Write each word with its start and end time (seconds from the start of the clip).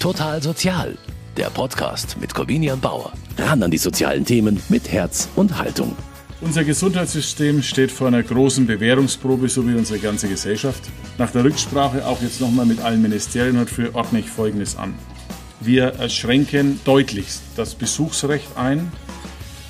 Total 0.00 0.40
Sozial, 0.40 0.96
der 1.36 1.50
Podcast 1.50 2.20
mit 2.20 2.32
Corvinian 2.32 2.78
Bauer. 2.78 3.12
Ran 3.36 3.64
an 3.64 3.70
die 3.72 3.78
sozialen 3.78 4.24
Themen 4.24 4.62
mit 4.68 4.92
Herz 4.92 5.28
und 5.34 5.58
Haltung. 5.58 5.96
Unser 6.40 6.62
Gesundheitssystem 6.62 7.64
steht 7.64 7.90
vor 7.90 8.06
einer 8.06 8.22
großen 8.22 8.64
Bewährungsprobe, 8.64 9.48
so 9.48 9.66
wie 9.66 9.74
unsere 9.74 9.98
ganze 9.98 10.28
Gesellschaft. 10.28 10.84
Nach 11.18 11.32
der 11.32 11.42
Rücksprache 11.42 12.06
auch 12.06 12.22
jetzt 12.22 12.40
nochmal 12.40 12.64
mit 12.64 12.80
allen 12.80 13.02
Ministerien 13.02 13.58
und 13.58 13.68
für 13.68 13.92
ordne 13.96 14.20
ich 14.20 14.30
Folgendes 14.30 14.76
an. 14.76 14.94
Wir 15.58 16.08
schränken 16.08 16.78
deutlichst 16.84 17.42
das 17.56 17.74
Besuchsrecht 17.74 18.56
ein 18.56 18.92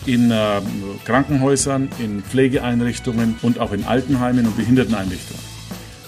in 0.04 0.30
äh, 0.30 0.60
Krankenhäusern, 1.06 1.88
in 2.00 2.22
Pflegeeinrichtungen 2.22 3.36
und 3.40 3.60
auch 3.60 3.72
in 3.72 3.84
Altenheimen 3.84 4.46
und 4.46 4.58
Behinderteneinrichtungen. 4.58 5.42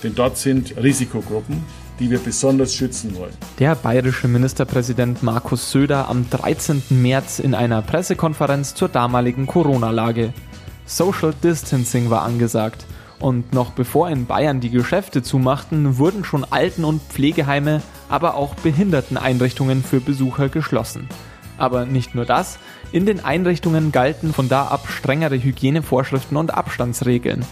Denn 0.03 0.15
dort 0.15 0.37
sind 0.37 0.77
Risikogruppen, 0.77 1.65
die 2.01 2.11
wir 2.11 2.19
besonders 2.19 2.75
schützen 2.75 3.15
wollen. 3.15 3.35
Der 3.59 3.77
bayerische 3.77 4.27
Ministerpräsident 4.27 5.23
Markus 5.23 5.71
Söder 5.71 6.09
am 6.09 6.29
13. 6.31 6.83
März 6.91 7.39
in 7.39 7.55
einer 7.55 7.83
Pressekonferenz 7.83 8.75
zur 8.75 8.89
damaligen 8.89 9.47
Corona-Lage. 9.47 10.33
Social 10.87 11.33
Distancing 11.45 12.11
war 12.11 12.23
angesagt. 12.23 12.85
Und 13.21 13.53
noch 13.53 13.73
bevor 13.73 14.09
in 14.09 14.25
Bayern 14.25 14.61
die 14.61 14.71
Geschäfte 14.71 15.23
zumachten, 15.23 15.99
wurden 15.99 16.25
schon 16.25 16.45
Alten- 16.49 16.85
und 16.85 17.03
Pflegeheime, 17.03 17.83
aber 18.09 18.35
auch 18.35 18.55
Behinderteneinrichtungen 18.55 19.85
für 19.85 20.01
Besucher 20.01 20.49
geschlossen. 20.49 21.07
Aber 21.59 21.85
nicht 21.85 22.15
nur 22.15 22.25
das, 22.25 22.59
in 22.93 23.05
den 23.05 23.23
Einrichtungen 23.23 23.93
galten 23.93 24.33
von 24.33 24.49
da 24.49 24.69
ab 24.69 24.89
strengere 24.89 25.37
Hygienevorschriften 25.37 26.39
und 26.39 26.55
Abstandsregeln. 26.55 27.45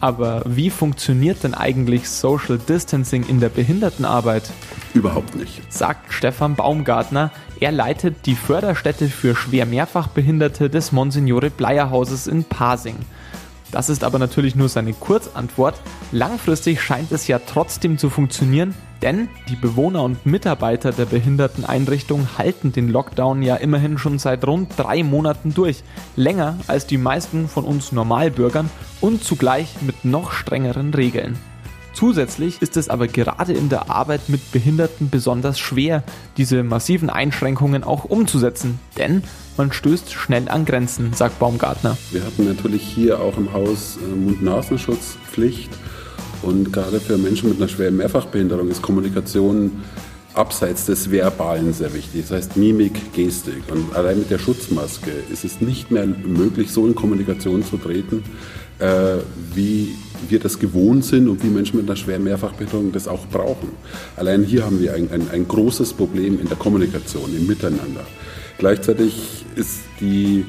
Aber 0.00 0.42
wie 0.44 0.70
funktioniert 0.70 1.44
denn 1.44 1.54
eigentlich 1.54 2.08
Social 2.08 2.58
Distancing 2.58 3.24
in 3.28 3.40
der 3.40 3.48
Behindertenarbeit? 3.48 4.50
Überhaupt 4.94 5.34
nicht. 5.34 5.60
Sagt 5.72 6.12
Stefan 6.12 6.54
Baumgartner. 6.54 7.30
Er 7.60 7.72
leitet 7.72 8.26
die 8.26 8.34
Förderstätte 8.34 9.08
für 9.08 9.36
schwer 9.36 9.66
Mehrfachbehinderte 9.66 10.68
des 10.68 10.92
Monsignore 10.92 11.50
Bleier 11.50 11.90
Hauses 11.90 12.26
in 12.26 12.44
Pasing. 12.44 12.96
Das 13.70 13.88
ist 13.88 14.04
aber 14.04 14.18
natürlich 14.18 14.54
nur 14.54 14.68
seine 14.68 14.92
Kurzantwort. 14.92 15.80
Langfristig 16.12 16.82
scheint 16.82 17.10
es 17.10 17.26
ja 17.26 17.38
trotzdem 17.38 17.96
zu 17.96 18.10
funktionieren, 18.10 18.74
denn 19.02 19.28
die 19.48 19.56
Bewohner 19.56 20.02
und 20.02 20.24
Mitarbeiter 20.24 20.92
der 20.92 21.06
Behinderteneinrichtung 21.06 22.28
halten 22.38 22.72
den 22.72 22.88
Lockdown 22.88 23.42
ja 23.42 23.56
immerhin 23.56 23.98
schon 23.98 24.18
seit 24.18 24.46
rund 24.46 24.70
drei 24.76 25.02
Monaten 25.02 25.52
durch. 25.52 25.82
Länger 26.16 26.58
als 26.68 26.86
die 26.86 26.98
meisten 26.98 27.48
von 27.48 27.64
uns 27.64 27.92
Normalbürgern 27.92 28.70
und 29.00 29.22
zugleich 29.22 29.82
mit 29.82 30.04
noch 30.04 30.32
strengeren 30.32 30.94
Regeln. 30.94 31.38
Zusätzlich 31.92 32.62
ist 32.62 32.76
es 32.76 32.88
aber 32.88 33.06
gerade 33.06 33.52
in 33.52 33.68
der 33.68 33.90
Arbeit 33.90 34.28
mit 34.28 34.50
Behinderten 34.50 35.10
besonders 35.10 35.58
schwer, 35.58 36.02
diese 36.36 36.62
massiven 36.62 37.10
Einschränkungen 37.10 37.84
auch 37.84 38.04
umzusetzen, 38.04 38.80
denn 38.96 39.22
man 39.56 39.72
stößt 39.72 40.12
schnell 40.12 40.48
an 40.48 40.64
Grenzen, 40.64 41.12
sagt 41.12 41.38
Baumgartner. 41.38 41.98
Wir 42.10 42.24
hatten 42.24 42.46
natürlich 42.46 42.82
hier 42.82 43.20
auch 43.20 43.36
im 43.36 43.52
Haus 43.52 43.98
äh, 43.98 44.14
Mund-Nasenschutzpflicht 44.14 45.70
und 46.42 46.72
gerade 46.72 47.00
für 47.00 47.18
Menschen 47.18 47.48
mit 47.48 47.58
einer 47.58 47.68
schweren 47.68 47.96
Mehrfachbehinderung 47.96 48.68
ist 48.68 48.82
Kommunikation 48.82 49.82
abseits 50.34 50.86
des 50.86 51.10
Verbalen 51.10 51.72
sehr 51.72 51.92
wichtig. 51.94 52.22
Das 52.22 52.30
heißt 52.30 52.56
Mimik, 52.56 53.12
Gestik. 53.12 53.62
Und 53.70 53.94
allein 53.94 54.18
mit 54.20 54.30
der 54.30 54.38
Schutzmaske 54.38 55.10
ist 55.30 55.44
es 55.44 55.60
nicht 55.60 55.90
mehr 55.90 56.06
möglich, 56.06 56.70
so 56.70 56.86
in 56.86 56.94
Kommunikation 56.94 57.64
zu 57.64 57.76
treten, 57.76 58.24
äh, 58.78 59.18
wie 59.54 59.94
wir 60.28 60.38
das 60.38 60.58
gewohnt 60.58 61.04
sind 61.04 61.28
und 61.28 61.42
wie 61.42 61.48
Menschen 61.48 61.76
mit 61.76 61.88
einer 61.88 61.96
schweren 61.96 62.24
Mehrfachbehinderung 62.24 62.92
das 62.92 63.08
auch 63.08 63.26
brauchen. 63.26 63.70
Allein 64.16 64.44
hier 64.44 64.64
haben 64.64 64.80
wir 64.80 64.94
ein, 64.94 65.10
ein, 65.10 65.28
ein 65.30 65.48
großes 65.48 65.92
Problem 65.92 66.40
in 66.40 66.48
der 66.48 66.56
Kommunikation, 66.56 67.34
im 67.36 67.46
Miteinander. 67.46 68.06
Gleichzeitig 68.58 69.44
ist, 69.56 69.80
die, 70.00 70.44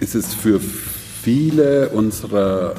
ist 0.00 0.14
es 0.14 0.34
für 0.34 0.60
viele 0.60 1.88
unserer 1.90 2.74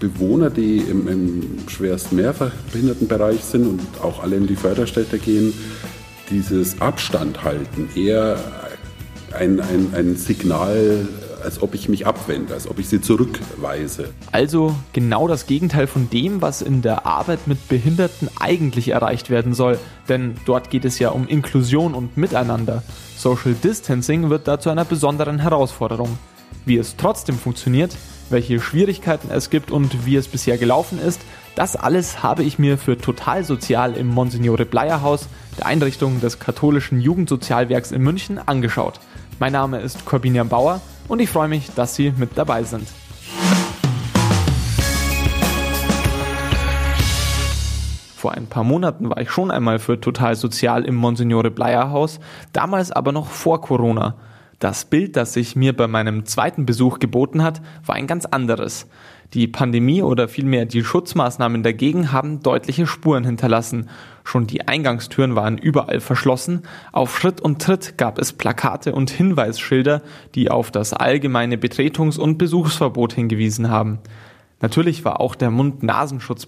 Bewohner, 0.00 0.50
die 0.50 0.78
im, 0.78 1.06
im 1.06 1.68
schwerst 1.68 2.12
Mehrfachbehindertenbereich 2.12 3.44
sind 3.44 3.66
und 3.66 3.80
auch 4.02 4.22
alle 4.22 4.36
in 4.36 4.46
die 4.46 4.56
Förderstätte 4.56 5.18
gehen, 5.18 5.52
dieses 6.30 6.80
Abstand 6.80 7.44
halten 7.44 7.88
eher 7.94 8.38
ein, 9.32 9.60
ein, 9.60 9.94
ein 9.94 10.16
Signal 10.16 11.06
als 11.42 11.62
ob 11.62 11.74
ich 11.74 11.88
mich 11.88 12.06
abwende, 12.06 12.54
als 12.54 12.68
ob 12.68 12.78
ich 12.78 12.88
sie 12.88 13.00
zurückweise. 13.00 14.10
Also 14.32 14.74
genau 14.92 15.28
das 15.28 15.46
Gegenteil 15.46 15.86
von 15.86 16.10
dem, 16.10 16.42
was 16.42 16.62
in 16.62 16.82
der 16.82 17.06
Arbeit 17.06 17.46
mit 17.46 17.68
Behinderten 17.68 18.28
eigentlich 18.38 18.88
erreicht 18.88 19.30
werden 19.30 19.54
soll. 19.54 19.78
Denn 20.08 20.34
dort 20.44 20.70
geht 20.70 20.84
es 20.84 20.98
ja 20.98 21.10
um 21.10 21.26
Inklusion 21.26 21.94
und 21.94 22.16
Miteinander. 22.16 22.82
Social 23.16 23.54
Distancing 23.54 24.30
wird 24.30 24.48
da 24.48 24.60
zu 24.60 24.70
einer 24.70 24.84
besonderen 24.84 25.38
Herausforderung. 25.38 26.18
Wie 26.66 26.76
es 26.76 26.96
trotzdem 26.96 27.36
funktioniert, 27.36 27.96
welche 28.30 28.60
Schwierigkeiten 28.60 29.28
es 29.30 29.50
gibt 29.50 29.70
und 29.70 30.06
wie 30.06 30.16
es 30.16 30.28
bisher 30.28 30.58
gelaufen 30.58 31.00
ist, 31.00 31.20
das 31.54 31.76
alles 31.76 32.22
habe 32.22 32.42
ich 32.42 32.58
mir 32.58 32.78
für 32.78 32.96
Total 32.96 33.44
Sozial 33.44 33.94
im 33.94 34.06
Monsignore 34.06 34.64
Bleier 34.64 35.02
Haus, 35.02 35.28
der 35.58 35.66
Einrichtung 35.66 36.20
des 36.20 36.38
katholischen 36.38 37.00
Jugendsozialwerks 37.00 37.92
in 37.92 38.02
München, 38.02 38.38
angeschaut. 38.38 39.00
Mein 39.38 39.52
Name 39.52 39.80
ist 39.80 40.04
Corbinian 40.04 40.48
Bauer 40.48 40.80
und 41.08 41.20
ich 41.20 41.28
freue 41.28 41.48
mich, 41.48 41.70
dass 41.74 41.96
Sie 41.96 42.12
mit 42.16 42.30
dabei 42.36 42.62
sind. 42.62 42.86
Vor 48.16 48.32
ein 48.32 48.46
paar 48.46 48.64
Monaten 48.64 49.08
war 49.08 49.18
ich 49.18 49.30
schon 49.30 49.50
einmal 49.50 49.78
für 49.78 49.98
Total 49.98 50.36
Sozial 50.36 50.84
im 50.84 50.94
Monsignore 50.94 51.50
Bleier 51.50 51.90
Haus, 51.90 52.20
damals 52.52 52.92
aber 52.92 53.12
noch 53.12 53.28
vor 53.28 53.62
Corona. 53.62 54.14
Das 54.60 54.84
Bild, 54.84 55.16
das 55.16 55.32
sich 55.32 55.56
mir 55.56 55.74
bei 55.74 55.86
meinem 55.86 56.26
zweiten 56.26 56.66
Besuch 56.66 56.98
geboten 56.98 57.42
hat, 57.42 57.62
war 57.86 57.94
ein 57.94 58.06
ganz 58.06 58.26
anderes. 58.26 58.86
Die 59.32 59.46
Pandemie 59.46 60.02
oder 60.02 60.28
vielmehr 60.28 60.66
die 60.66 60.84
Schutzmaßnahmen 60.84 61.62
dagegen 61.62 62.12
haben 62.12 62.42
deutliche 62.42 62.86
Spuren 62.86 63.24
hinterlassen. 63.24 63.88
Schon 64.22 64.46
die 64.46 64.68
Eingangstüren 64.68 65.34
waren 65.34 65.56
überall 65.56 66.00
verschlossen. 66.00 66.62
Auf 66.92 67.18
Schritt 67.18 67.40
und 67.40 67.62
Tritt 67.62 67.96
gab 67.96 68.18
es 68.18 68.34
Plakate 68.34 68.92
und 68.94 69.08
Hinweisschilder, 69.08 70.02
die 70.34 70.50
auf 70.50 70.70
das 70.70 70.92
allgemeine 70.92 71.56
Betretungs- 71.56 72.18
und 72.18 72.36
Besuchsverbot 72.36 73.14
hingewiesen 73.14 73.70
haben. 73.70 74.00
Natürlich 74.60 75.04
war 75.04 75.20
auch 75.20 75.34
der 75.34 75.50
Mund-Nasenschutz 75.50 76.46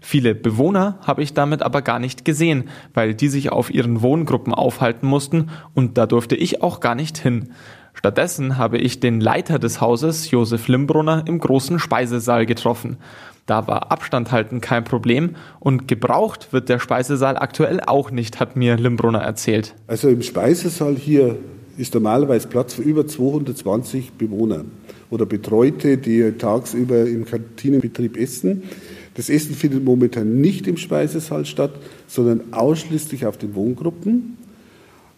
Viele 0.00 0.34
Bewohner 0.34 0.98
habe 1.06 1.22
ich 1.22 1.32
damit 1.32 1.62
aber 1.62 1.82
gar 1.82 1.98
nicht 1.98 2.24
gesehen, 2.24 2.68
weil 2.92 3.14
die 3.14 3.28
sich 3.28 3.50
auf 3.50 3.72
ihren 3.72 4.02
Wohngruppen 4.02 4.54
aufhalten 4.54 5.06
mussten 5.06 5.50
und 5.74 5.96
da 5.96 6.06
durfte 6.06 6.36
ich 6.36 6.62
auch 6.62 6.80
gar 6.80 6.94
nicht 6.94 7.16
hin. 7.16 7.50
Stattdessen 7.94 8.56
habe 8.56 8.78
ich 8.78 9.00
den 9.00 9.20
Leiter 9.20 9.58
des 9.58 9.80
Hauses, 9.80 10.30
Josef 10.30 10.68
Limbrunner, 10.68 11.24
im 11.26 11.38
großen 11.38 11.78
Speisesaal 11.78 12.46
getroffen. 12.46 12.98
Da 13.46 13.66
war 13.66 13.90
Abstand 13.90 14.30
halten 14.30 14.60
kein 14.60 14.84
Problem 14.84 15.34
und 15.58 15.88
gebraucht 15.88 16.52
wird 16.52 16.68
der 16.68 16.78
Speisesaal 16.78 17.36
aktuell 17.36 17.80
auch 17.84 18.10
nicht, 18.10 18.38
hat 18.38 18.54
mir 18.54 18.76
Limbrunner 18.76 19.22
erzählt. 19.22 19.74
Also 19.86 20.08
im 20.08 20.22
Speisesaal 20.22 20.94
hier 20.94 21.36
ist 21.76 21.94
normalerweise 21.94 22.46
Platz 22.48 22.74
für 22.74 22.82
über 22.82 23.06
220 23.06 24.12
Bewohner 24.12 24.64
oder 25.10 25.26
Betreute, 25.26 25.98
die 25.98 26.32
tagsüber 26.38 27.06
im 27.06 27.24
Kantinenbetrieb 27.24 28.16
essen. 28.16 28.62
Das 29.14 29.28
Essen 29.28 29.54
findet 29.54 29.84
momentan 29.84 30.40
nicht 30.40 30.66
im 30.66 30.76
Speisesaal 30.76 31.44
statt, 31.44 31.72
sondern 32.06 32.52
ausschließlich 32.52 33.26
auf 33.26 33.36
den 33.36 33.54
Wohngruppen. 33.54 34.36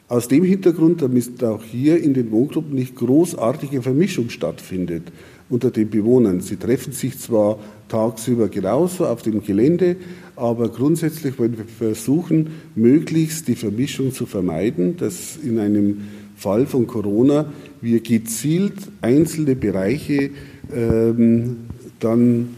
Aus 0.08 0.28
dem 0.28 0.44
Hintergrund, 0.44 1.00
damit 1.00 1.42
auch 1.44 1.62
hier 1.62 2.02
in 2.02 2.12
den 2.12 2.30
Wohngruppen 2.30 2.74
nicht 2.74 2.96
großartige 2.96 3.80
Vermischung 3.80 4.28
stattfindet 4.28 5.04
unter 5.48 5.70
den 5.70 5.90
Bewohnern. 5.90 6.40
Sie 6.40 6.56
treffen 6.56 6.92
sich 6.92 7.18
zwar 7.18 7.58
tagsüber 7.88 8.48
genauso 8.48 9.06
auf 9.06 9.22
dem 9.22 9.42
Gelände, 9.42 9.96
aber 10.34 10.70
grundsätzlich 10.70 11.38
wollen 11.38 11.58
wir 11.58 11.66
versuchen, 11.66 12.50
möglichst 12.74 13.48
die 13.48 13.54
Vermischung 13.54 14.12
zu 14.12 14.24
vermeiden, 14.24 14.96
dass 14.96 15.36
in 15.36 15.58
einem 15.58 16.02
Fall 16.42 16.66
von 16.66 16.86
Corona 16.86 17.46
wir 17.82 18.00
gezielt 18.00 18.74
einzelne 19.00 19.56
Bereiche 19.56 20.30
ähm, 20.74 21.68
dann 22.00 22.56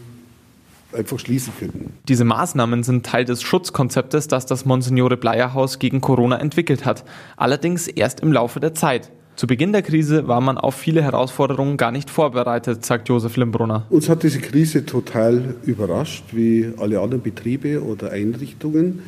einfach 0.93 1.19
schließen 1.19 1.51
können. 1.59 1.93
Diese 2.07 2.23
Maßnahmen 2.23 2.83
sind 2.83 3.05
Teil 3.05 3.25
des 3.25 3.41
Schutzkonzeptes, 3.41 4.27
das 4.27 4.45
das 4.45 4.65
Monsignore 4.65 5.17
Bleier 5.17 5.53
Haus 5.53 5.79
gegen 5.79 5.99
Corona 5.99 6.39
entwickelt 6.39 6.85
hat. 6.85 7.03
Allerdings 7.35 7.87
erst 7.87 8.21
im 8.21 8.31
Laufe 8.31 8.59
der 8.59 8.73
Zeit. 8.75 9.11
Zu 9.35 9.47
Beginn 9.47 9.73
der 9.73 9.81
Krise 9.81 10.29
war 10.29 10.39
man 10.39 10.57
auf 10.57 10.75
viele 10.75 11.01
Herausforderungen 11.01 11.75
gar 11.75 11.91
nicht 11.91 12.09
vorbereitet, 12.09 12.85
sagt 12.85 13.09
Josef 13.09 13.35
Limbrunner. 13.35 13.85
Uns 13.89 14.07
hat 14.07 14.23
diese 14.23 14.39
Krise 14.39 14.85
total 14.85 15.55
überrascht, 15.65 16.23
wie 16.31 16.71
alle 16.77 17.01
anderen 17.01 17.21
Betriebe 17.21 17.83
oder 17.83 18.11
Einrichtungen. 18.11 18.99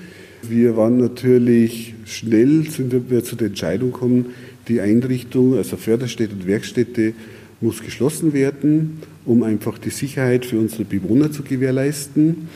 Wir 0.41 0.75
waren 0.75 0.97
natürlich 0.97 1.95
schnell, 2.05 2.69
sind 2.69 3.09
wir 3.09 3.23
zu 3.23 3.37
der 3.37 3.47
Entscheidung 3.47 3.93
gekommen, 3.93 4.27
die 4.67 4.81
Einrichtung, 4.81 5.55
also 5.55 5.77
Förderstätte 5.77 6.33
und 6.33 6.47
Werkstätte, 6.47 7.13
muss 7.61 7.81
geschlossen 7.81 8.33
werden, 8.33 9.01
um 9.25 9.43
einfach 9.43 9.77
die 9.77 9.89
Sicherheit 9.89 10.45
für 10.45 10.59
unsere 10.59 10.85
Bewohner 10.85 11.31
zu 11.31 11.43
gewährleisten. 11.43 12.49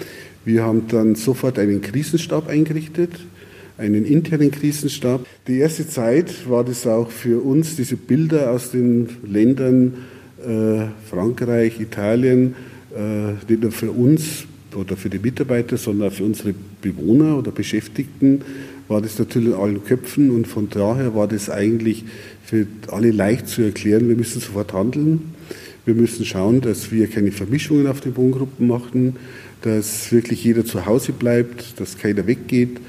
Wir 0.46 0.64
haben 0.64 0.88
dann 0.88 1.16
sofort 1.16 1.58
einen 1.60 1.82
Krisenstab 1.82 2.48
eingerichtet, 2.48 3.12
einen 3.78 4.06
internen 4.06 4.52
Krisenstab. 4.52 5.26
Die 5.48 5.58
erste 5.58 5.88
Zeit 5.88 6.50
war 6.50 6.64
das 6.64 6.86
auch 6.86 7.10
für 7.10 7.44
uns, 7.44 7.76
diese 7.76 7.98
Bilder 7.98 8.52
aus 8.52 8.72
den 8.72 9.10
Ländern 9.28 9.94
äh, 10.46 10.86
Frankreich, 11.10 11.80
Italien, 11.80 12.56
äh, 12.96 13.34
nicht 13.50 13.62
nur 13.62 13.72
für 13.72 13.92
uns 13.92 14.46
oder 14.76 14.96
für 14.96 15.10
die 15.10 15.20
Mitarbeiter, 15.20 15.78
sondern 15.78 16.10
auch 16.10 16.14
für 16.14 16.24
unsere 16.24 16.54
Bewohner 16.82 17.38
oder 17.38 17.52
Beschäftigten 17.52 18.42
war 18.92 19.02
das 19.02 19.18
natürlich 19.18 19.54
in 19.54 19.56
allen 19.56 19.84
Köpfen 19.84 20.30
und 20.30 20.48
von 20.48 20.70
daher 20.70 21.16
war 21.16 21.28
das 21.28 21.50
eigentlich 21.50 22.04
für 22.44 22.68
alle 22.90 23.12
leicht 23.12 23.48
zu 23.48 23.62
erklären. 23.62 24.10
Wir 24.10 24.18
müssen 24.18 24.42
sofort 24.42 24.74
handeln. 24.74 25.34
Wir 25.86 25.96
müssen 25.96 26.26
schauen, 26.26 26.60
dass 26.62 26.92
wir 26.92 27.08
keine 27.08 27.32
Vermischungen 27.32 27.88
auf 27.88 28.02
den 28.02 28.16
Wohngruppen 28.18 28.68
machen, 28.68 29.16
dass 29.62 30.12
wirklich 30.12 30.44
jeder 30.44 30.66
zu 30.66 30.86
Hause 30.86 31.14
bleibt, 31.14 31.80
dass 31.80 31.98
keiner 31.98 32.28
weggeht, 32.28 32.82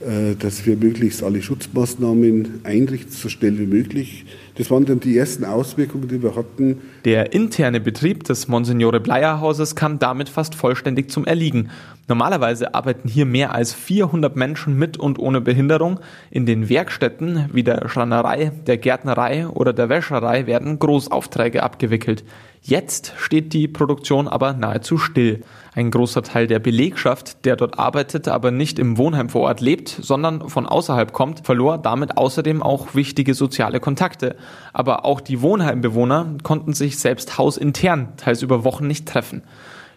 äh, 0.00 0.36
dass 0.38 0.64
wir 0.64 0.76
möglichst 0.76 1.24
alle 1.24 1.42
Schutzmaßnahmen 1.42 2.60
einrichten, 2.62 3.12
so 3.12 3.28
schnell 3.28 3.58
wie 3.58 3.66
möglich. 3.66 4.26
Das 4.54 4.70
waren 4.70 4.86
dann 4.86 5.00
die 5.00 5.18
ersten 5.18 5.44
Auswirkungen, 5.44 6.06
die 6.06 6.22
wir 6.22 6.36
hatten. 6.36 6.78
Der 7.04 7.32
interne 7.32 7.80
Betrieb 7.80 8.24
des 8.24 8.48
Monsignore 8.48 8.98
Bleier 8.98 9.40
Hauses 9.40 9.76
kam 9.76 10.00
damit 10.00 10.28
fast 10.28 10.56
vollständig 10.56 11.10
zum 11.10 11.26
Erliegen. 11.26 11.70
Normalerweise 12.08 12.74
arbeiten 12.74 13.08
hier 13.08 13.26
mehr 13.26 13.54
als 13.54 13.72
400 13.72 14.34
Menschen 14.34 14.76
mit 14.76 14.96
und 14.96 15.18
ohne 15.18 15.40
Behinderung. 15.40 16.00
In 16.30 16.46
den 16.46 16.68
Werkstätten 16.68 17.50
wie 17.52 17.62
der 17.62 17.88
Schreinerei, 17.88 18.50
der 18.66 18.78
Gärtnerei 18.78 19.46
oder 19.46 19.72
der 19.72 19.90
Wäscherei 19.90 20.46
werden 20.46 20.78
Großaufträge 20.78 21.62
abgewickelt. 21.62 22.24
Jetzt 22.62 23.12
steht 23.18 23.52
die 23.52 23.68
Produktion 23.68 24.26
aber 24.26 24.52
nahezu 24.52 24.98
still. 24.98 25.42
Ein 25.74 25.90
großer 25.90 26.22
Teil 26.22 26.46
der 26.46 26.58
Belegschaft, 26.58 27.44
der 27.44 27.56
dort 27.56 27.78
arbeitet, 27.78 28.26
aber 28.26 28.50
nicht 28.50 28.78
im 28.78 28.98
Wohnheim 28.98 29.28
vor 29.28 29.42
Ort 29.42 29.60
lebt, 29.60 29.88
sondern 29.88 30.48
von 30.48 30.66
außerhalb 30.66 31.12
kommt, 31.12 31.46
verlor 31.46 31.78
damit 31.78 32.16
außerdem 32.16 32.62
auch 32.62 32.94
wichtige 32.94 33.34
soziale 33.34 33.80
Kontakte. 33.80 34.36
Aber 34.72 35.04
auch 35.04 35.20
die 35.20 35.40
Wohnheimbewohner 35.40 36.38
konnten 36.42 36.72
sich 36.72 36.87
selbst 36.96 37.36
hausintern 37.36 38.16
teils 38.16 38.40
über 38.40 38.64
Wochen 38.64 38.86
nicht 38.86 39.06
treffen. 39.06 39.42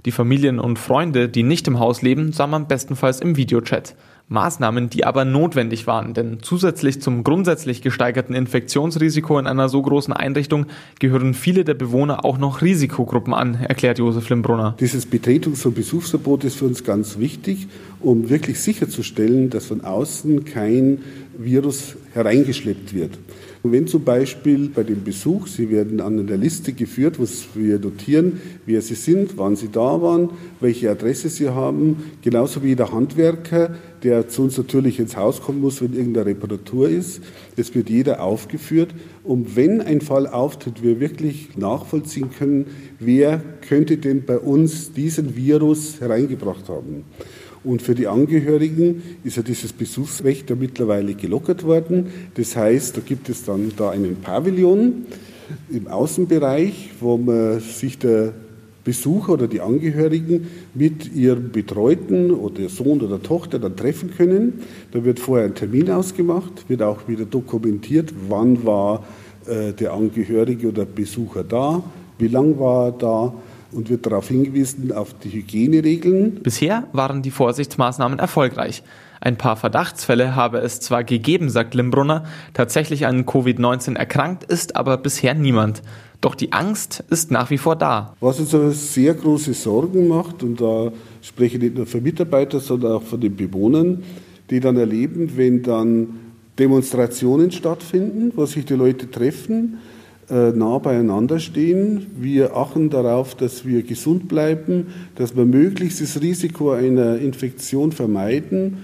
Die 0.06 0.12
Familien 0.12 0.60
und 0.60 0.80
Freunde, 0.80 1.30
die 1.30 1.44
nicht 1.44 1.68
im 1.68 1.80
Haus 1.80 2.02
leben, 2.02 2.34
sah 2.34 2.48
man 2.48 2.68
bestenfalls 2.68 3.20
im 3.20 3.38
Videochat. 3.38 3.96
Maßnahmen, 4.32 4.90
die 4.90 5.06
aber 5.06 5.26
notwendig 5.26 5.88
waren, 5.88 6.14
denn 6.14 6.38
zusätzlich 6.42 7.02
zum 7.02 7.24
grundsätzlich 7.24 7.82
gesteigerten 7.82 8.34
Infektionsrisiko 8.34 9.38
in 9.38 9.46
einer 9.46 9.68
so 9.68 9.82
großen 9.82 10.14
Einrichtung 10.14 10.68
gehören 11.00 11.34
viele 11.34 11.66
der 11.66 11.74
Bewohner 11.74 12.24
auch 12.24 12.38
noch 12.38 12.62
Risikogruppen 12.62 13.34
an, 13.34 13.56
erklärt 13.56 14.00
Josef 14.00 14.30
Limbrunner. 14.30 14.76
Dieses 14.80 15.06
Betretungs- 15.06 15.66
und 15.66 15.76
Besuchsverbot 15.76 16.46
ist 16.46 16.56
für 16.56 16.66
uns 16.66 16.86
ganz 16.86 17.20
wichtig, 17.20 17.68
um 18.00 18.30
wirklich 18.30 18.62
sicherzustellen, 18.62 19.50
dass 19.50 19.66
von 19.66 19.82
außen 19.82 20.46
kein 20.46 21.00
Virus 21.38 21.98
hereingeschleppt 22.14 22.94
wird. 22.94 23.20
Und 23.63 23.74
wenn 23.74 23.86
zum 23.86 24.04
Beispiel 24.04 24.69
bei 24.69 24.81
dem 24.81 25.04
Besuch, 25.04 25.46
Sie 25.46 25.69
werden 25.69 26.02
an 26.02 26.19
einer 26.19 26.38
Liste 26.38 26.74
geführt, 26.74 27.19
wo 27.19 27.28
wir 27.54 27.78
notieren, 27.78 28.42
wer 28.66 28.81
Sie 28.81 28.96
sind, 28.96 29.38
wann 29.38 29.56
Sie 29.56 29.69
da 29.72 30.02
waren, 30.02 30.31
welche 30.60 30.90
Adresse 30.90 31.30
Sie 31.30 31.48
haben, 31.48 31.98
genauso 32.24 32.63
wie 32.63 32.75
der 32.75 32.92
Handwerker, 32.92 33.75
der 34.02 34.28
zu 34.28 34.42
uns 34.42 34.58
natürlich 34.58 35.00
ins 35.00 35.16
Haus 35.16 35.42
kommen 35.44 35.62
muss, 35.62 35.80
wenn 35.80 35.94
irgendeine 35.94 36.25
Reparatur 36.25 36.90
ist. 36.90 37.22
Das 37.56 37.75
wird 37.75 37.92
jeder 37.92 38.24
aufgeführt. 38.24 38.96
Und 39.24 39.56
wenn 39.56 39.80
ein 39.80 40.02
Fall 40.02 40.25
auftritt, 40.25 40.81
wir 40.81 41.00
wirklich 41.00 41.56
nachvollziehen 41.56 42.31
können, 42.31 42.66
wer 43.00 43.44
könnte 43.68 43.98
denn 43.98 44.25
bei 44.25 44.40
uns 44.40 44.92
diesen 44.94 45.36
Virus 45.36 46.02
hereingebracht 46.02 46.68
haben. 46.68 47.04
Und 47.63 47.81
für 47.81 47.94
die 47.94 48.08
Angehörigen 48.08 49.04
ist 49.24 49.38
ja 49.38 49.44
dieses 49.44 49.72
Besuchsrecht 49.72 50.50
ja 50.50 50.56
mittlerweile 50.56 51.13
gelockert 51.13 51.63
worden. 51.63 52.08
Das 52.34 52.56
heißt, 52.56 52.98
da 52.98 53.02
gibt 53.02 53.30
es 53.30 53.44
dann 53.44 53.72
da 53.78 53.92
einen 53.92 54.16
Pavillon 54.16 55.06
im 55.69 55.88
Außenbereich, 55.88 56.92
wo 57.00 57.18
man 57.18 57.60
sich 57.60 58.00
der 58.00 58.34
Besucher 58.84 59.34
oder 59.34 59.48
die 59.48 59.62
Angehörigen 59.62 60.48
mit 60.74 61.13
ihrem 61.13 61.52
Betreuten 61.52 62.31
oder 62.31 62.68
Sohn 62.68 63.02
oder 63.02 63.22
Tochter 63.22 63.60
dann 63.60 63.75
treffen 63.75 64.12
können. 64.16 64.62
Da 64.92 65.04
wird 65.04 65.19
vorher 65.19 65.46
ein 65.46 65.56
Termin 65.56 65.92
ausgemacht, 65.92 66.68
wird 66.68 66.81
auch 66.81 67.08
wieder 67.08 67.25
dokumentiert, 67.25 68.12
wann 68.28 68.66
war 68.66 69.04
äh, 69.46 69.74
der 69.74 69.94
Angehörige 69.94 70.69
oder 70.69 70.86
Besucher 70.86 71.44
da, 71.44 71.84
wie 72.18 72.28
lang 72.28 72.60
war 72.60 72.88
er 72.88 72.92
da 72.92 73.34
und 73.72 73.90
wird 73.90 74.06
darauf 74.06 74.28
hingewiesen, 74.28 74.92
auf 74.92 75.14
die 75.20 75.30
Hygieneregeln. 75.30 76.36
Bisher 76.44 76.88
waren 76.94 77.22
die 77.22 77.32
Vorsichtsmaßnahmen 77.32 78.20
erfolgreich. 78.20 78.84
Ein 79.20 79.38
paar 79.38 79.56
Verdachtsfälle 79.56 80.36
habe 80.36 80.58
es 80.60 80.80
zwar 80.80 81.04
gegeben, 81.04 81.50
sagt 81.50 81.76
Limbrunner, 81.76 82.26
tatsächlich 82.54 83.06
an 83.06 83.26
Covid-19 83.26 83.96
erkrankt 83.96 84.44
ist 84.44 84.76
aber 84.76 84.98
bisher 84.98 85.36
niemand. 85.36 85.84
Doch 86.22 86.36
die 86.36 86.54
Angst 86.54 87.04
ist 87.10 87.32
nach 87.32 87.50
wie 87.50 87.58
vor 87.58 87.76
da. 87.76 88.16
Was 88.20 88.40
uns 88.40 88.54
aber 88.54 88.72
sehr 88.72 89.14
große 89.14 89.54
Sorgen 89.54 90.08
macht, 90.08 90.44
und 90.44 90.60
da 90.60 90.92
spreche 91.22 91.58
ich 91.58 91.64
nicht 91.64 91.78
nur 91.78 91.86
für 91.86 92.02
Mitarbeiter, 92.02 92.60
sondern 92.60 92.94
auch 92.94 93.04
von 93.04 93.22
den 93.22 93.36
Bewohnern, 93.36 94.04
die 94.50 94.60
dann 94.60 94.78
erleben, 94.78 95.32
wenn 95.36 95.64
dann 95.64 96.08
Demonstrationen 96.60 97.52
stattfinden, 97.52 98.34
wo 98.36 98.46
sich 98.46 98.66
die 98.66 98.76
Leute 98.76 99.10
treffen, 99.10 99.80
nah 100.31 100.78
beieinander 100.78 101.39
stehen. 101.39 102.07
Wir 102.18 102.56
achten 102.56 102.89
darauf, 102.89 103.36
dass 103.36 103.66
wir 103.66 103.83
gesund 103.83 104.28
bleiben, 104.28 104.88
dass 105.16 105.36
wir 105.36 105.45
möglichst 105.45 106.01
das 106.01 106.22
Risiko 106.22 106.72
einer 106.72 107.18
Infektion 107.18 107.92
vermeiden 107.92 108.78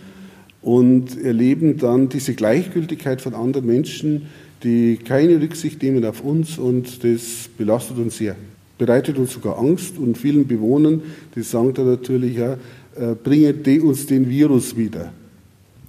und 0.61 1.21
erleben 1.23 1.77
dann 1.77 2.09
diese 2.09 2.33
Gleichgültigkeit 2.33 3.21
von 3.21 3.33
anderen 3.33 3.65
Menschen, 3.65 4.23
die 4.63 4.97
keine 4.97 5.39
Rücksicht 5.41 5.81
nehmen 5.81 6.03
auf 6.03 6.23
uns 6.23 6.57
und 6.57 7.03
das 7.03 7.49
belastet 7.57 7.97
uns 7.97 8.17
sehr. 8.17 8.35
Bereitet 8.77 9.17
uns 9.17 9.31
sogar 9.31 9.57
Angst 9.59 9.97
und 9.97 10.17
vielen 10.17 10.45
Bewohnern, 10.47 11.01
die 11.35 11.41
sagen 11.41 11.73
dann 11.73 11.87
natürlich, 11.87 12.37
ja, 12.37 12.53
äh, 12.95 13.15
bringt 13.23 13.67
uns 13.81 14.05
den 14.07 14.29
Virus 14.29 14.75
wieder. 14.75 15.13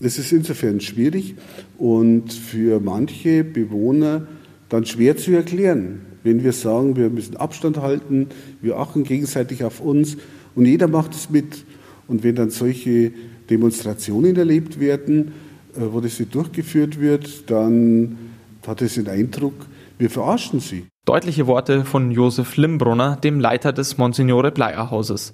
Das 0.01 0.19
ist 0.19 0.31
insofern 0.31 0.81
schwierig 0.81 1.35
und 1.77 2.33
für 2.33 2.79
manche 2.79 3.43
Bewohner 3.43 4.29
dann 4.69 4.85
schwer 4.85 5.17
zu 5.17 5.33
erklären, 5.33 6.01
wenn 6.23 6.43
wir 6.43 6.53
sagen, 6.53 6.97
wir 6.97 7.11
müssen 7.11 7.37
Abstand 7.37 7.79
halten, 7.79 8.29
wir 8.61 8.79
achten 8.79 9.05
gegenseitig 9.05 9.65
auf 9.65 9.81
uns 9.81 10.17
und 10.55 10.67
jeder 10.67 10.89
macht 10.89 11.15
es 11.15 11.31
mit. 11.31 11.65
Und 12.07 12.23
wenn 12.23 12.35
dann 12.35 12.51
solche 12.51 13.13
Demonstrationen 13.51 14.37
erlebt 14.37 14.81
werden, 14.81 15.33
äh, 15.77 15.81
wo 15.91 16.01
das 16.01 16.19
nicht 16.19 16.35
durchgeführt 16.35 17.01
wird, 17.01 17.51
dann 17.51 18.19
hat 18.67 18.83
es 18.83 18.95
den 18.95 19.09
Eindruck, 19.09 19.55
wir 19.99 20.11
verarschen 20.11 20.61
sie. 20.61 20.85
Deutliche 21.07 21.47
Worte 21.47 21.85
von 21.85 22.11
Josef 22.11 22.57
Limbrunner, 22.57 23.17
dem 23.17 23.41
Leiter 23.41 23.73
des 23.73 23.97
Monsignore 23.97 24.53
Bleier 24.53 24.91
Hauses. 24.91 25.33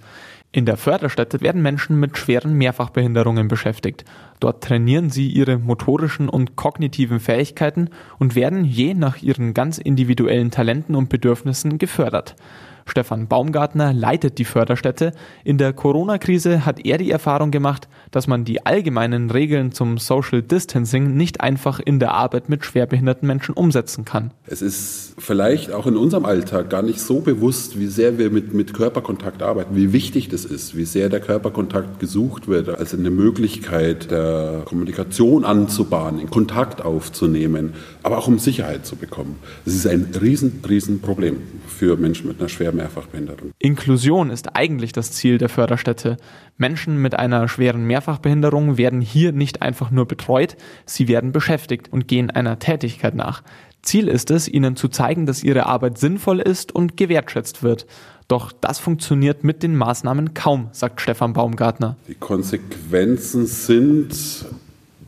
In 0.54 0.66
der 0.66 0.76
Förderstätte 0.76 1.40
werden 1.40 1.62
Menschen 1.62 1.98
mit 1.98 2.16
schweren 2.16 2.52
Mehrfachbehinderungen 2.54 3.48
beschäftigt. 3.48 4.04
Dort 4.38 4.62
trainieren 4.62 5.10
sie 5.10 5.26
ihre 5.26 5.58
motorischen 5.58 6.28
und 6.28 6.54
kognitiven 6.54 7.18
Fähigkeiten 7.18 7.90
und 8.20 8.36
werden 8.36 8.64
je 8.64 8.94
nach 8.94 9.20
ihren 9.20 9.52
ganz 9.52 9.78
individuellen 9.78 10.52
Talenten 10.52 10.94
und 10.94 11.08
Bedürfnissen 11.08 11.78
gefördert. 11.78 12.36
Stefan 12.86 13.28
Baumgartner 13.28 13.92
leitet 13.92 14.38
die 14.38 14.44
Förderstätte. 14.44 15.12
In 15.42 15.58
der 15.58 15.72
Corona-Krise 15.72 16.66
hat 16.66 16.84
er 16.84 16.98
die 16.98 17.10
Erfahrung 17.10 17.50
gemacht, 17.50 17.88
dass 18.10 18.26
man 18.26 18.44
die 18.44 18.64
allgemeinen 18.64 19.30
Regeln 19.30 19.72
zum 19.72 19.98
Social 19.98 20.42
Distancing 20.42 21.16
nicht 21.16 21.40
einfach 21.40 21.80
in 21.80 21.98
der 21.98 22.12
Arbeit 22.12 22.48
mit 22.48 22.64
schwerbehinderten 22.64 23.26
Menschen 23.26 23.54
umsetzen 23.54 24.04
kann. 24.04 24.32
Es 24.46 24.62
ist 24.62 25.14
vielleicht 25.18 25.72
auch 25.72 25.86
in 25.86 25.96
unserem 25.96 26.24
Alltag 26.24 26.70
gar 26.70 26.82
nicht 26.82 27.00
so 27.00 27.20
bewusst, 27.20 27.78
wie 27.78 27.86
sehr 27.86 28.18
wir 28.18 28.30
mit, 28.30 28.54
mit 28.54 28.74
Körperkontakt 28.74 29.42
arbeiten, 29.42 29.76
wie 29.76 29.92
wichtig 29.92 30.28
das 30.28 30.44
ist, 30.44 30.76
wie 30.76 30.84
sehr 30.84 31.08
der 31.08 31.20
Körperkontakt 31.20 32.00
gesucht 32.00 32.48
wird 32.48 32.68
als 32.68 32.94
eine 32.94 33.10
Möglichkeit 33.10 34.10
der 34.10 34.62
Kommunikation 34.64 35.44
anzubahnen, 35.44 36.28
Kontakt 36.30 36.82
aufzunehmen, 36.82 37.74
aber 38.04 38.18
auch 38.18 38.28
um 38.28 38.38
Sicherheit 38.38 38.86
zu 38.86 38.96
bekommen. 38.96 39.38
Es 39.64 39.74
ist 39.74 39.86
ein 39.86 40.14
riesen, 40.20 40.62
riesen 40.68 41.00
Problem 41.00 41.38
für 41.66 41.96
Menschen 41.96 42.28
mit 42.28 42.38
einer 42.38 42.50
schweren 42.50 42.76
Mehrfachbehinderung. 42.76 43.50
Inklusion 43.58 44.30
ist 44.30 44.54
eigentlich 44.54 44.92
das 44.92 45.10
Ziel 45.12 45.38
der 45.38 45.48
Förderstätte. 45.48 46.18
Menschen 46.58 47.00
mit 47.00 47.18
einer 47.18 47.48
schweren 47.48 47.86
Mehrfachbehinderung 47.86 48.76
werden 48.76 49.00
hier 49.00 49.32
nicht 49.32 49.62
einfach 49.62 49.90
nur 49.90 50.06
betreut, 50.06 50.56
sie 50.84 51.08
werden 51.08 51.32
beschäftigt 51.32 51.92
und 51.92 52.06
gehen 52.06 52.30
einer 52.30 52.58
Tätigkeit 52.58 53.14
nach. 53.14 53.42
Ziel 53.82 54.08
ist 54.08 54.30
es, 54.30 54.48
ihnen 54.48 54.76
zu 54.76 54.88
zeigen, 54.88 55.24
dass 55.24 55.42
ihre 55.42 55.66
Arbeit 55.66 55.98
sinnvoll 55.98 56.40
ist 56.40 56.74
und 56.74 56.96
gewertschätzt 56.98 57.62
wird. 57.62 57.86
Doch 58.28 58.52
das 58.52 58.78
funktioniert 58.78 59.44
mit 59.44 59.62
den 59.62 59.76
Maßnahmen 59.76 60.34
kaum, 60.34 60.68
sagt 60.72 61.00
Stefan 61.00 61.32
Baumgartner. 61.32 61.96
Die 62.08 62.14
Konsequenzen 62.14 63.46
sind 63.46 64.14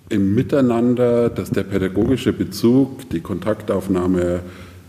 im 0.09 0.35
Miteinander, 0.35 1.29
dass 1.31 1.51
der 1.51 1.65
pädagogische 1.65 2.33
Bezug, 2.33 3.09
die 3.11 3.21
Kontaktaufnahme 3.21 4.41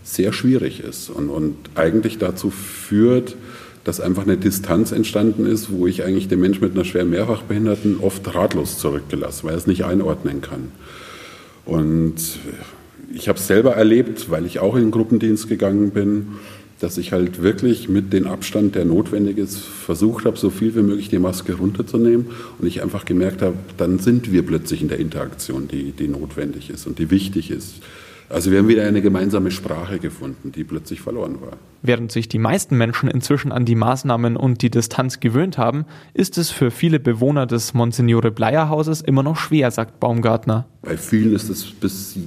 sehr 0.04 0.32
schwierig 0.32 0.80
ist 0.80 1.10
und, 1.10 1.28
und 1.28 1.56
eigentlich 1.74 2.18
dazu 2.18 2.50
führt, 2.50 3.36
dass 3.84 4.00
einfach 4.00 4.24
eine 4.24 4.36
Distanz 4.36 4.92
entstanden 4.92 5.46
ist, 5.46 5.70
wo 5.70 5.86
ich 5.86 6.04
eigentlich 6.04 6.28
den 6.28 6.40
Menschen 6.40 6.62
mit 6.62 6.74
einer 6.74 6.84
schweren 6.84 7.10
Mehrfachbehinderten 7.10 7.98
oft 8.00 8.34
ratlos 8.34 8.78
zurückgelassen, 8.78 9.46
weil 9.46 9.54
er 9.54 9.58
es 9.58 9.66
nicht 9.66 9.84
einordnen 9.84 10.40
kann. 10.40 10.72
Und 11.64 12.16
ich 13.12 13.28
habe 13.28 13.38
es 13.38 13.46
selber 13.46 13.74
erlebt, 13.74 14.30
weil 14.30 14.46
ich 14.46 14.60
auch 14.60 14.76
in 14.76 14.82
den 14.82 14.90
Gruppendienst 14.90 15.48
gegangen 15.48 15.90
bin, 15.90 16.28
dass 16.80 16.98
ich 16.98 17.12
halt 17.12 17.42
wirklich 17.42 17.88
mit 17.88 18.12
dem 18.12 18.26
Abstand, 18.26 18.74
der 18.74 18.84
notwendig 18.84 19.38
ist, 19.38 19.58
versucht 19.58 20.24
habe, 20.24 20.36
so 20.36 20.50
viel 20.50 20.74
wie 20.76 20.82
möglich 20.82 21.08
die 21.08 21.18
Maske 21.18 21.54
runterzunehmen 21.54 22.26
und 22.58 22.66
ich 22.66 22.82
einfach 22.82 23.04
gemerkt 23.04 23.42
habe, 23.42 23.56
dann 23.76 23.98
sind 23.98 24.32
wir 24.32 24.44
plötzlich 24.44 24.82
in 24.82 24.88
der 24.88 24.98
Interaktion, 24.98 25.68
die, 25.68 25.92
die 25.92 26.08
notwendig 26.08 26.70
ist 26.70 26.86
und 26.86 26.98
die 26.98 27.10
wichtig 27.10 27.50
ist. 27.50 27.82
Also 28.30 28.50
wir 28.50 28.58
haben 28.58 28.68
wieder 28.68 28.86
eine 28.86 29.00
gemeinsame 29.00 29.50
Sprache 29.50 29.98
gefunden, 29.98 30.52
die 30.52 30.62
plötzlich 30.62 31.00
verloren 31.00 31.40
war. 31.40 31.56
Während 31.80 32.12
sich 32.12 32.28
die 32.28 32.38
meisten 32.38 32.76
Menschen 32.76 33.08
inzwischen 33.08 33.52
an 33.52 33.64
die 33.64 33.74
Maßnahmen 33.74 34.36
und 34.36 34.60
die 34.60 34.70
Distanz 34.70 35.20
gewöhnt 35.20 35.56
haben, 35.56 35.86
ist 36.12 36.36
es 36.36 36.50
für 36.50 36.70
viele 36.70 37.00
Bewohner 37.00 37.46
des 37.46 37.72
Monsignore 37.72 38.30
Bleier 38.30 38.68
Hauses 38.68 39.00
immer 39.00 39.22
noch 39.22 39.36
schwer, 39.36 39.70
sagt 39.70 39.98
Baumgartner. 39.98 40.66
Bei 40.82 40.98
vielen 40.98 41.34
ist 41.34 41.48
es 41.48 41.64
bis 41.64 42.18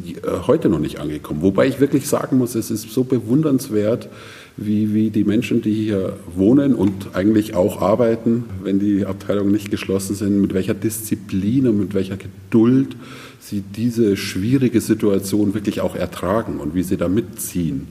heute 0.47 0.69
noch 0.69 0.79
nicht 0.79 0.99
angekommen. 0.99 1.43
Wobei 1.43 1.67
ich 1.67 1.79
wirklich 1.79 2.07
sagen 2.07 2.39
muss, 2.39 2.55
es 2.55 2.71
ist 2.71 2.89
so 2.89 3.03
bewundernswert, 3.03 4.09
wie, 4.57 4.93
wie 4.93 5.09
die 5.09 5.23
Menschen, 5.23 5.61
die 5.61 5.73
hier 5.73 6.17
wohnen 6.35 6.75
und 6.75 7.15
eigentlich 7.15 7.55
auch 7.55 7.81
arbeiten, 7.81 8.45
wenn 8.63 8.79
die 8.79 9.05
Abteilungen 9.05 9.51
nicht 9.51 9.71
geschlossen 9.71 10.15
sind, 10.15 10.41
mit 10.41 10.53
welcher 10.53 10.73
Disziplin 10.73 11.67
und 11.67 11.79
mit 11.79 11.93
welcher 11.93 12.17
Geduld 12.17 12.95
sie 13.39 13.61
diese 13.61 14.17
schwierige 14.17 14.81
Situation 14.81 15.53
wirklich 15.53 15.81
auch 15.81 15.95
ertragen 15.95 16.59
und 16.59 16.75
wie 16.75 16.83
sie 16.83 16.97
da 16.97 17.07
mitziehen. 17.07 17.87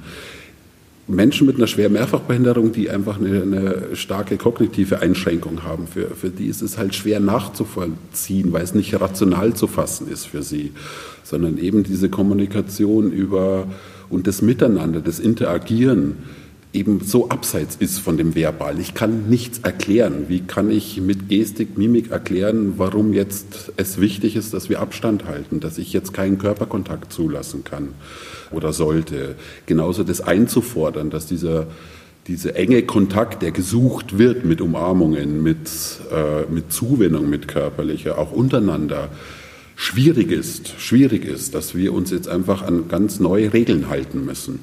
Menschen 1.10 1.46
mit 1.46 1.56
einer 1.56 1.66
schweren 1.66 1.94
Mehrfachbehinderung, 1.94 2.70
die 2.70 2.88
einfach 2.88 3.18
eine, 3.18 3.42
eine, 3.42 3.96
starke 3.96 4.36
kognitive 4.36 5.00
Einschränkung 5.00 5.64
haben, 5.64 5.88
für, 5.88 6.06
für 6.14 6.30
die 6.30 6.46
ist 6.46 6.62
es 6.62 6.78
halt 6.78 6.94
schwer 6.94 7.18
nachzuvollziehen, 7.18 8.52
weil 8.52 8.62
es 8.62 8.74
nicht 8.74 8.98
rational 9.00 9.54
zu 9.54 9.66
fassen 9.66 10.08
ist 10.08 10.26
für 10.26 10.44
sie, 10.44 10.70
sondern 11.24 11.58
eben 11.58 11.82
diese 11.82 12.08
Kommunikation 12.08 13.10
über 13.10 13.66
und 14.08 14.28
das 14.28 14.40
Miteinander, 14.40 15.00
das 15.00 15.18
Interagieren 15.18 16.16
eben 16.72 17.00
so 17.00 17.28
abseits 17.28 17.76
ist 17.76 17.98
von 17.98 18.16
dem 18.16 18.34
Verbal. 18.34 18.78
Ich 18.78 18.94
kann 18.94 19.28
nichts 19.28 19.58
erklären. 19.58 20.26
Wie 20.28 20.40
kann 20.40 20.70
ich 20.70 21.00
mit 21.00 21.28
Gestik, 21.28 21.76
Mimik 21.76 22.10
erklären, 22.10 22.74
warum 22.76 23.12
jetzt 23.12 23.72
es 23.76 24.00
wichtig 24.00 24.36
ist, 24.36 24.54
dass 24.54 24.68
wir 24.68 24.80
Abstand 24.80 25.24
halten, 25.24 25.60
dass 25.60 25.78
ich 25.78 25.92
jetzt 25.92 26.12
keinen 26.12 26.38
Körperkontakt 26.38 27.12
zulassen 27.12 27.64
kann 27.64 27.88
oder 28.52 28.72
sollte. 28.72 29.34
Genauso 29.66 30.04
das 30.04 30.20
einzufordern, 30.20 31.10
dass 31.10 31.26
dieser 31.26 31.66
diese 32.26 32.54
enge 32.54 32.82
Kontakt, 32.82 33.42
der 33.42 33.50
gesucht 33.50 34.18
wird 34.18 34.44
mit 34.44 34.60
Umarmungen, 34.60 35.42
mit, 35.42 35.68
äh, 36.12 36.42
mit 36.52 36.72
Zuwendung, 36.72 37.28
mit 37.28 37.48
körperlicher, 37.48 38.18
auch 38.18 38.30
untereinander, 38.30 39.08
schwierig 39.74 40.30
ist, 40.30 40.74
schwierig 40.78 41.24
ist, 41.24 41.54
dass 41.54 41.74
wir 41.74 41.92
uns 41.92 42.10
jetzt 42.10 42.28
einfach 42.28 42.62
an 42.62 42.88
ganz 42.88 43.18
neue 43.18 43.52
Regeln 43.52 43.88
halten 43.88 44.24
müssen. 44.24 44.60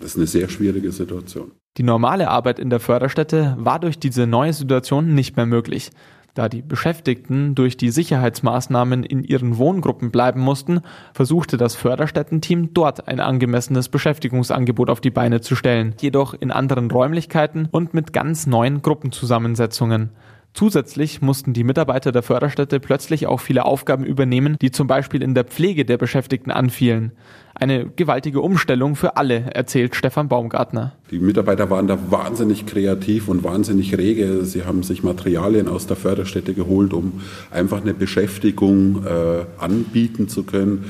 Das 0.00 0.10
ist 0.10 0.16
eine 0.16 0.26
sehr 0.26 0.48
schwierige 0.48 0.92
Situation. 0.92 1.52
Die 1.76 1.82
normale 1.82 2.28
Arbeit 2.28 2.58
in 2.58 2.70
der 2.70 2.80
Förderstätte 2.80 3.56
war 3.58 3.78
durch 3.78 3.98
diese 3.98 4.26
neue 4.26 4.52
Situation 4.52 5.14
nicht 5.14 5.36
mehr 5.36 5.46
möglich. 5.46 5.90
Da 6.34 6.48
die 6.48 6.62
Beschäftigten 6.62 7.56
durch 7.56 7.76
die 7.76 7.90
Sicherheitsmaßnahmen 7.90 9.02
in 9.02 9.24
ihren 9.24 9.58
Wohngruppen 9.58 10.12
bleiben 10.12 10.40
mussten, 10.40 10.82
versuchte 11.12 11.56
das 11.56 11.74
Förderstättenteam 11.74 12.74
dort 12.74 13.08
ein 13.08 13.18
angemessenes 13.18 13.88
Beschäftigungsangebot 13.88 14.88
auf 14.88 15.00
die 15.00 15.10
Beine 15.10 15.40
zu 15.40 15.56
stellen, 15.56 15.96
jedoch 16.00 16.34
in 16.34 16.52
anderen 16.52 16.90
Räumlichkeiten 16.90 17.68
und 17.72 17.92
mit 17.92 18.12
ganz 18.12 18.46
neuen 18.46 18.82
Gruppenzusammensetzungen. 18.82 20.10
Zusätzlich 20.58 21.22
mussten 21.22 21.52
die 21.52 21.62
Mitarbeiter 21.62 22.10
der 22.10 22.24
Förderstätte 22.24 22.80
plötzlich 22.80 23.28
auch 23.28 23.38
viele 23.38 23.64
Aufgaben 23.64 24.02
übernehmen, 24.02 24.56
die 24.60 24.72
zum 24.72 24.88
Beispiel 24.88 25.22
in 25.22 25.32
der 25.32 25.44
Pflege 25.44 25.84
der 25.84 25.98
Beschäftigten 25.98 26.50
anfielen. 26.50 27.12
Eine 27.54 27.86
gewaltige 27.86 28.40
Umstellung 28.40 28.96
für 28.96 29.16
alle, 29.16 29.54
erzählt 29.54 29.94
Stefan 29.94 30.26
Baumgartner. 30.26 30.94
Die 31.12 31.20
Mitarbeiter 31.20 31.70
waren 31.70 31.86
da 31.86 31.96
wahnsinnig 32.10 32.66
kreativ 32.66 33.28
und 33.28 33.44
wahnsinnig 33.44 33.96
rege. 33.96 34.44
Sie 34.44 34.64
haben 34.64 34.82
sich 34.82 35.04
Materialien 35.04 35.68
aus 35.68 35.86
der 35.86 35.96
Förderstätte 35.96 36.54
geholt, 36.54 36.92
um 36.92 37.20
einfach 37.52 37.80
eine 37.80 37.94
Beschäftigung 37.94 39.06
äh, 39.06 39.44
anbieten 39.62 40.28
zu 40.28 40.42
können, 40.42 40.86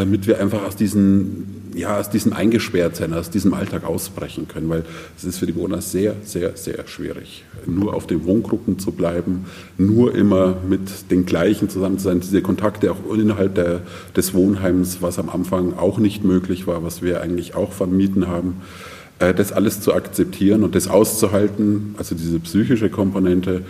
damit 0.00 0.26
wir 0.26 0.40
einfach 0.40 0.62
aus 0.66 0.76
diesen 0.76 1.60
ja, 1.74 1.98
aus 1.98 2.10
diesem 2.10 2.32
Eingesperrtsein, 2.32 3.14
aus 3.14 3.30
diesem 3.30 3.54
Alltag 3.54 3.84
ausbrechen 3.84 4.48
können, 4.48 4.68
weil 4.68 4.84
es 5.16 5.22
ist 5.22 5.38
für 5.38 5.46
die 5.46 5.52
Bewohner 5.52 5.80
sehr, 5.80 6.16
sehr, 6.24 6.56
sehr 6.56 6.86
schwierig, 6.88 7.44
nur 7.64 7.94
auf 7.94 8.08
den 8.08 8.24
Wohngruppen 8.24 8.80
zu 8.80 8.90
bleiben, 8.90 9.44
nur 9.78 10.14
immer 10.14 10.56
mit 10.68 11.10
den 11.12 11.26
gleichen 11.26 11.68
zusammen 11.68 11.98
zu 11.98 12.04
sein, 12.04 12.20
diese 12.20 12.42
Kontakte 12.42 12.90
auch 12.90 13.14
innerhalb 13.14 13.54
der, 13.54 13.82
des 14.16 14.34
Wohnheims, 14.34 15.00
was 15.00 15.20
am 15.20 15.28
Anfang 15.28 15.74
auch 15.74 15.98
nicht 15.98 16.24
möglich 16.24 16.66
war, 16.66 16.82
was 16.82 17.02
wir 17.02 17.20
eigentlich 17.20 17.54
auch 17.54 17.72
vermieden 17.72 18.26
haben, 18.26 18.62
äh, 19.20 19.32
das 19.32 19.52
alles 19.52 19.80
zu 19.80 19.94
akzeptieren 19.94 20.64
und 20.64 20.74
das 20.74 20.88
auszuhalten, 20.88 21.94
also 21.98 22.14
diese 22.14 22.40
psychische 22.40 22.90
Komponente, 22.90 23.62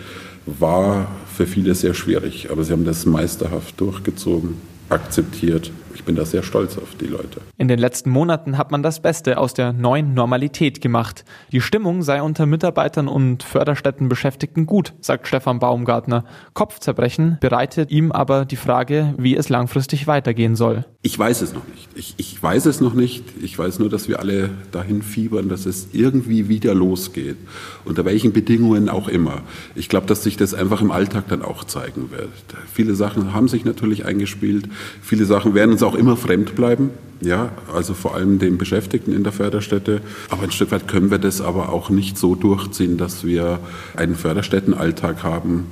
war 0.47 1.11
für 1.31 1.45
viele 1.45 1.75
sehr 1.75 1.93
schwierig, 1.93 2.49
aber 2.49 2.63
sie 2.63 2.73
haben 2.73 2.85
das 2.85 3.05
meisterhaft 3.05 3.79
durchgezogen 3.79 4.55
akzeptiert. 4.91 5.71
Ich 5.95 6.03
bin 6.03 6.15
da 6.15 6.25
sehr 6.25 6.43
stolz 6.43 6.77
auf 6.77 6.95
die 6.99 7.07
Leute. 7.07 7.41
In 7.57 7.67
den 7.67 7.79
letzten 7.79 8.09
Monaten 8.09 8.57
hat 8.57 8.71
man 8.71 8.83
das 8.83 9.01
Beste 9.01 9.37
aus 9.37 9.53
der 9.53 9.73
neuen 9.73 10.13
Normalität 10.13 10.81
gemacht. 10.81 11.25
Die 11.51 11.61
Stimmung 11.61 12.01
sei 12.01 12.21
unter 12.21 12.45
Mitarbeitern 12.45 13.07
und 13.07 13.43
Förderstättenbeschäftigten 13.43 14.65
gut, 14.65 14.93
sagt 15.01 15.27
Stefan 15.27 15.59
Baumgartner. 15.59 16.25
Kopfzerbrechen 16.53 17.37
bereitet 17.39 17.91
ihm 17.91 18.11
aber 18.11 18.45
die 18.45 18.55
Frage, 18.55 19.13
wie 19.17 19.35
es 19.35 19.49
langfristig 19.49 20.07
weitergehen 20.07 20.55
soll. 20.55 20.85
Ich 21.03 21.17
weiß 21.17 21.41
es 21.41 21.53
noch 21.53 21.67
nicht. 21.67 21.89
Ich, 21.95 22.13
ich 22.17 22.41
weiß 22.41 22.67
es 22.67 22.79
noch 22.79 22.93
nicht. 22.93 23.23
Ich 23.41 23.57
weiß 23.57 23.79
nur, 23.79 23.89
dass 23.89 24.07
wir 24.07 24.19
alle 24.19 24.51
dahin 24.71 25.01
fiebern, 25.01 25.49
dass 25.49 25.65
es 25.65 25.89
irgendwie 25.93 26.47
wieder 26.47 26.75
losgeht. 26.75 27.37
Unter 27.85 28.05
welchen 28.05 28.33
Bedingungen 28.33 28.87
auch 28.87 29.07
immer. 29.07 29.41
Ich 29.73 29.89
glaube, 29.89 30.05
dass 30.05 30.23
sich 30.23 30.37
das 30.37 30.53
einfach 30.53 30.81
im 30.81 30.91
Alltag 30.91 31.25
dann 31.29 31.41
auch 31.41 31.63
zeigen 31.63 32.11
wird. 32.11 32.29
Viele 32.71 32.93
Sachen 32.93 33.33
haben 33.33 33.47
sich 33.47 33.65
natürlich 33.65 34.05
eingespielt. 34.05 34.69
Viele 35.01 35.25
Sachen 35.25 35.55
werden 35.55 35.77
uns 35.81 35.93
auch 35.93 35.97
immer 35.97 36.17
fremd 36.17 36.55
bleiben. 36.55 36.91
Ja, 37.21 37.51
also 37.73 37.93
vor 37.93 38.15
allem 38.15 38.39
den 38.39 38.57
Beschäftigten 38.57 39.13
in 39.13 39.23
der 39.23 39.31
Förderstätte. 39.31 40.01
Aber 40.29 40.43
ein 40.43 40.51
Stück 40.51 40.71
weit 40.71 40.87
können 40.87 41.11
wir 41.11 41.19
das 41.19 41.39
aber 41.39 41.69
auch 41.69 41.89
nicht 41.89 42.17
so 42.17 42.35
durchziehen, 42.35 42.97
dass 42.97 43.23
wir 43.23 43.59
einen 43.95 44.15
Förderstättenalltag 44.15 45.23
haben, 45.23 45.67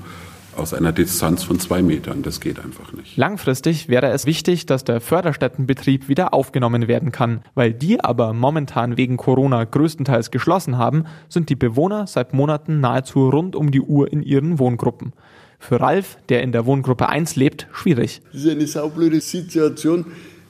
aus 0.55 0.73
einer 0.73 0.91
Distanz 0.91 1.43
von 1.43 1.59
zwei 1.59 1.81
Metern. 1.81 2.21
Das 2.21 2.41
geht 2.41 2.59
einfach 2.59 2.91
nicht. 2.91 3.15
Langfristig 3.15 3.87
wäre 3.87 4.09
es 4.09 4.25
wichtig, 4.25 4.65
dass 4.65 4.83
der 4.83 4.99
Förderstättenbetrieb 4.99 6.09
wieder 6.09 6.33
aufgenommen 6.33 6.87
werden 6.87 7.11
kann. 7.11 7.41
Weil 7.55 7.73
die 7.73 8.03
aber 8.03 8.33
momentan 8.33 8.97
wegen 8.97 9.15
Corona 9.15 9.63
größtenteils 9.63 10.31
geschlossen 10.31 10.77
haben, 10.77 11.05
sind 11.29 11.49
die 11.49 11.55
Bewohner 11.55 12.07
seit 12.07 12.33
Monaten 12.33 12.79
nahezu 12.81 13.29
rund 13.29 13.55
um 13.55 13.71
die 13.71 13.81
Uhr 13.81 14.11
in 14.11 14.21
ihren 14.21 14.59
Wohngruppen 14.59 15.13
für 15.59 15.79
Ralf, 15.79 16.17
der 16.29 16.41
in 16.41 16.51
der 16.51 16.65
Wohngruppe 16.65 17.09
1 17.09 17.35
lebt, 17.35 17.67
schwierig. 17.71 18.21
Das 18.31 18.43
ist 18.43 18.49
eine 18.49 18.65
saublöde 18.65 19.21
Situation, 19.21 20.05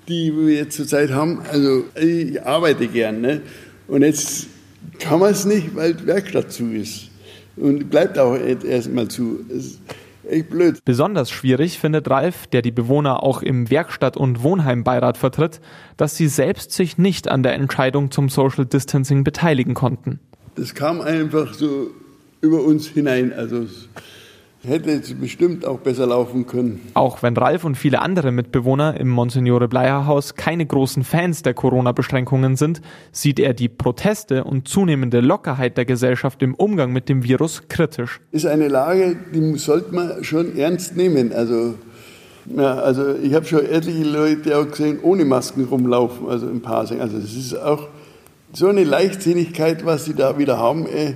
die 0.07 0.33
wir 0.35 0.53
jetzt 0.55 0.77
zurzeit 0.77 1.11
haben. 1.11 1.41
Also 1.51 1.83
ich 1.99 2.41
arbeite 2.43 2.87
gern 2.87 3.21
ne? 3.21 3.41
und 3.87 4.03
jetzt 4.03 4.47
kann 4.99 5.19
man 5.19 5.31
es 5.31 5.45
nicht, 5.45 5.75
weil 5.75 5.95
die 5.95 6.05
Werkstatt 6.05 6.51
zu 6.51 6.71
ist. 6.71 7.09
Und 7.55 7.89
bleibt 7.89 8.17
auch 8.17 8.35
erstmal 8.35 9.09
zu. 9.09 9.39
Das 9.49 9.57
ist 9.57 9.81
echt 10.29 10.49
blöd. 10.49 10.79
Besonders 10.85 11.29
schwierig 11.29 11.79
findet 11.79 12.09
Ralf, 12.09 12.47
der 12.47 12.61
die 12.61 12.71
Bewohner 12.71 13.23
auch 13.23 13.41
im 13.41 13.69
Werkstatt- 13.69 14.15
und 14.15 14.43
Wohnheimbeirat 14.43 15.17
vertritt, 15.17 15.59
dass 15.97 16.15
sie 16.15 16.27
selbst 16.27 16.71
sich 16.71 16.97
nicht 16.97 17.27
an 17.27 17.43
der 17.43 17.55
Entscheidung 17.55 18.11
zum 18.11 18.29
Social 18.29 18.65
Distancing 18.65 19.23
beteiligen 19.23 19.73
konnten. 19.73 20.19
Das 20.55 20.73
kam 20.73 21.01
einfach 21.01 21.53
so 21.53 21.91
über 22.41 22.63
uns 22.63 22.87
hinein. 22.87 23.33
Also 23.33 23.65
Hätte 24.61 24.91
jetzt 24.91 25.21
bestimmt 25.21 25.65
auch 25.65 25.79
besser 25.79 26.05
laufen 26.05 26.45
können. 26.45 26.81
Auch 26.93 27.23
wenn 27.23 27.37
Ralf 27.37 27.63
und 27.63 27.75
viele 27.75 28.01
andere 28.01 28.33
Mitbewohner 28.33 28.99
im 28.99 29.07
Monsignore 29.07 29.69
Bleier 29.69 30.05
Haus 30.05 30.35
keine 30.35 30.65
großen 30.65 31.05
Fans 31.05 31.43
der 31.43 31.53
Corona-Beschränkungen 31.53 32.57
sind, 32.57 32.81
sieht 33.13 33.39
er 33.39 33.53
die 33.53 33.69
Proteste 33.69 34.43
und 34.43 34.67
zunehmende 34.67 35.21
Lockerheit 35.21 35.77
der 35.77 35.85
Gesellschaft 35.85 36.43
im 36.43 36.55
Umgang 36.55 36.91
mit 36.91 37.07
dem 37.07 37.23
Virus 37.23 37.69
kritisch. 37.69 38.19
Ist 38.33 38.45
eine 38.45 38.67
Lage, 38.67 39.15
die 39.33 39.57
sollte 39.57 39.95
man 39.95 40.25
schon 40.25 40.57
ernst 40.57 40.97
nehmen. 40.97 41.31
Also, 41.31 41.75
ja, 42.53 42.75
also 42.79 43.15
ich 43.15 43.33
habe 43.35 43.45
schon 43.45 43.65
etliche 43.65 44.03
Leute 44.03 44.57
auch 44.57 44.69
gesehen, 44.69 44.99
ohne 45.01 45.23
Masken 45.23 45.63
rumlaufen, 45.63 46.27
also 46.27 46.49
im 46.49 46.61
Parsing. 46.61 46.99
Also 46.99 47.15
es 47.15 47.33
ist 47.33 47.57
auch 47.57 47.87
so 48.51 48.67
eine 48.67 48.83
Leichtsinnigkeit, 48.83 49.85
was 49.85 50.03
sie 50.03 50.15
da 50.15 50.37
wieder 50.37 50.57
haben. 50.57 50.85
Ey, 50.85 51.15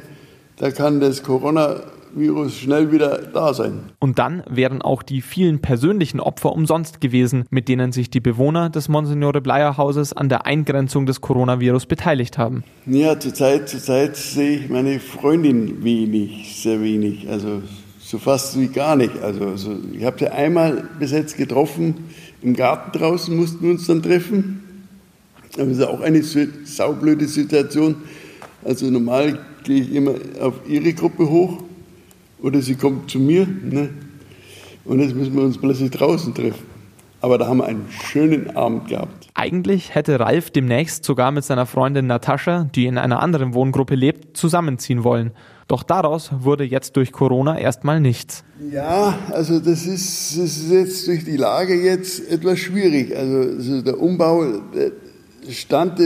da 0.56 0.72
kann 0.72 1.02
das 1.02 1.24
Corona 1.24 1.82
Virus 2.16 2.58
schnell 2.58 2.92
wieder 2.92 3.20
da 3.34 3.54
sein. 3.54 3.80
Und 4.00 4.20
dann 4.20 4.44
wären 4.50 4.82
auch 4.82 5.04
die 5.04 5.22
vielen 5.22 5.60
persönlichen 5.60 6.20
Opfer 6.20 6.52
umsonst 6.52 7.02
gewesen, 7.02 7.46
mit 7.50 7.68
denen 7.68 7.92
sich 7.92 8.10
die 8.10 8.20
Bewohner 8.20 8.70
des 8.70 8.88
Monsignore 8.90 9.42
Bleier 9.42 9.78
Hauses 9.78 10.14
an 10.14 10.30
der 10.30 10.46
Eingrenzung 10.46 11.06
des 11.06 11.22
Coronavirus 11.22 11.86
beteiligt 11.86 12.38
haben. 12.38 12.64
Ja, 12.86 13.20
zurzeit, 13.20 13.68
zurzeit 13.68 14.16
sehe 14.16 14.58
ich 14.58 14.70
meine 14.70 15.00
Freundin 15.00 15.84
wenig, 15.84 16.56
sehr 16.62 16.82
wenig. 16.82 17.28
Also 17.30 17.62
so 18.00 18.20
fast 18.20 18.60
wie 18.60 18.68
gar 18.68 18.96
nicht. 18.96 19.22
Also, 19.22 19.46
also 19.48 19.76
ich 19.92 20.04
habe 20.04 20.20
sie 20.20 20.28
einmal 20.28 20.88
bis 21.00 21.12
jetzt 21.12 21.36
getroffen, 21.38 22.06
im 22.42 22.56
Garten 22.56 22.98
draußen 22.98 23.36
mussten 23.36 23.64
wir 23.64 23.72
uns 23.72 23.88
dann 23.88 24.04
treffen. 24.04 24.62
Aber 25.56 25.66
das 25.66 25.78
ist 25.78 25.84
auch 25.84 26.02
eine 26.02 26.22
saublöde 26.24 27.28
Situation. 27.28 27.96
Also 28.64 28.90
normal 28.90 29.40
gehe 29.64 29.82
ich 29.82 29.94
immer 29.94 30.16
auf 30.42 30.56
ihre 30.68 30.94
Gruppe 30.94 31.30
hoch 31.30 31.64
oder 32.44 32.62
sie 32.62 32.76
kommt 32.76 33.10
zu 33.10 33.20
mir. 33.20 33.48
Ne? 33.48 33.90
Und 34.86 35.00
jetzt 35.00 35.16
müssen 35.16 35.34
wir 35.34 35.44
uns 35.44 35.58
plötzlich 35.58 35.90
draußen 35.90 36.36
treffen. 36.36 36.74
Aber 37.22 37.38
da 37.38 37.48
haben 37.48 37.60
wir 37.60 37.66
einen 37.66 37.88
schönen 37.90 38.56
Abend 38.56 38.90
gehabt. 38.90 39.30
Eigentlich 39.34 39.96
hätte 39.96 40.20
Ralf 40.20 40.52
demnächst 40.52 41.06
sogar 41.06 41.32
mit 41.32 41.46
seiner 41.46 41.66
Freundin 41.66 42.06
Natascha, 42.06 42.66
die 42.76 42.86
in 42.86 42.98
einer 42.98 43.22
anderen 43.22 43.54
Wohngruppe 43.54 43.96
lebt, 43.96 44.36
zusammenziehen 44.36 45.06
wollen. 45.06 45.32
Doch 45.70 45.84
daraus 45.84 46.32
wurde 46.38 46.66
jetzt 46.66 46.98
durch 46.98 47.14
Corona 47.14 47.58
erstmal 47.58 48.02
nichts. 48.02 48.44
Ja, 48.70 49.18
also 49.32 49.60
das 49.60 49.86
ist, 49.86 50.38
das 50.38 50.58
ist 50.58 50.70
jetzt 50.70 51.08
durch 51.08 51.24
die 51.24 51.38
Lage 51.38 51.82
jetzt 51.82 52.30
etwas 52.30 52.60
schwierig. 52.60 53.16
Also, 53.16 53.38
also 53.56 53.82
der 53.82 54.02
Umbau 54.02 54.44
der 54.76 54.92
stand, 55.50 56.00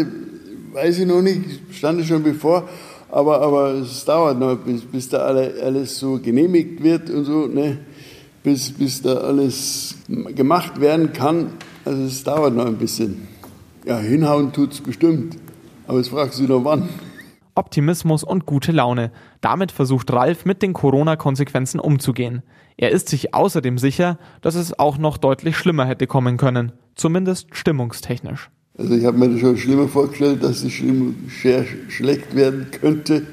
weiß 0.73 0.99
ich 0.99 1.07
noch 1.07 1.23
nicht, 1.23 1.41
stand 1.71 2.05
schon 2.05 2.21
bevor. 2.21 2.69
Aber, 3.09 3.41
aber 3.41 3.73
es 3.75 4.03
dauert 4.05 4.37
noch, 4.37 4.57
bis, 4.57 4.81
bis 4.81 5.09
da 5.09 5.19
alle, 5.19 5.53
alles 5.63 5.97
so 5.97 6.19
genehmigt 6.19 6.83
wird 6.83 7.09
und 7.09 7.23
so, 7.23 7.47
ne? 7.47 7.79
bis, 8.43 8.71
bis 8.71 9.01
da 9.01 9.15
alles 9.15 9.95
gemacht 10.07 10.79
werden 10.79 11.13
kann. 11.13 11.51
Also 11.85 12.03
es 12.03 12.23
dauert 12.23 12.53
noch 12.53 12.65
ein 12.65 12.77
bisschen. 12.77 13.27
Ja, 13.85 13.97
hinhauen 13.99 14.51
tut 14.51 14.73
es 14.73 14.81
bestimmt. 14.81 15.37
Aber 15.87 15.97
jetzt 15.97 16.09
fragst 16.09 16.39
du 16.39 16.43
noch 16.43 16.63
wann. 16.63 16.89
Optimismus 17.55 18.23
und 18.23 18.45
gute 18.45 18.71
Laune. 18.71 19.11
Damit 19.41 19.71
versucht 19.71 20.11
Ralf 20.13 20.45
mit 20.45 20.61
den 20.61 20.73
Corona-Konsequenzen 20.73 21.79
umzugehen. 21.79 22.43
Er 22.77 22.91
ist 22.91 23.09
sich 23.09 23.33
außerdem 23.33 23.77
sicher, 23.77 24.19
dass 24.41 24.55
es 24.55 24.77
auch 24.77 24.97
noch 24.97 25.17
deutlich 25.17 25.57
schlimmer 25.57 25.85
hätte 25.85 26.05
kommen 26.07 26.37
können, 26.37 26.71
zumindest 26.95 27.55
stimmungstechnisch. 27.55 28.49
Also 28.77 28.93
ich 28.93 29.05
habe 29.05 29.17
mir 29.17 29.39
schon 29.39 29.57
schlimmer 29.57 29.87
vorgestellt, 29.87 30.43
dass 30.43 30.61
die 30.61 30.69
Stimmung 30.69 31.15
sehr 31.41 31.65
schlecht 31.89 32.35
werden 32.35 32.67
könnte. 32.71 33.23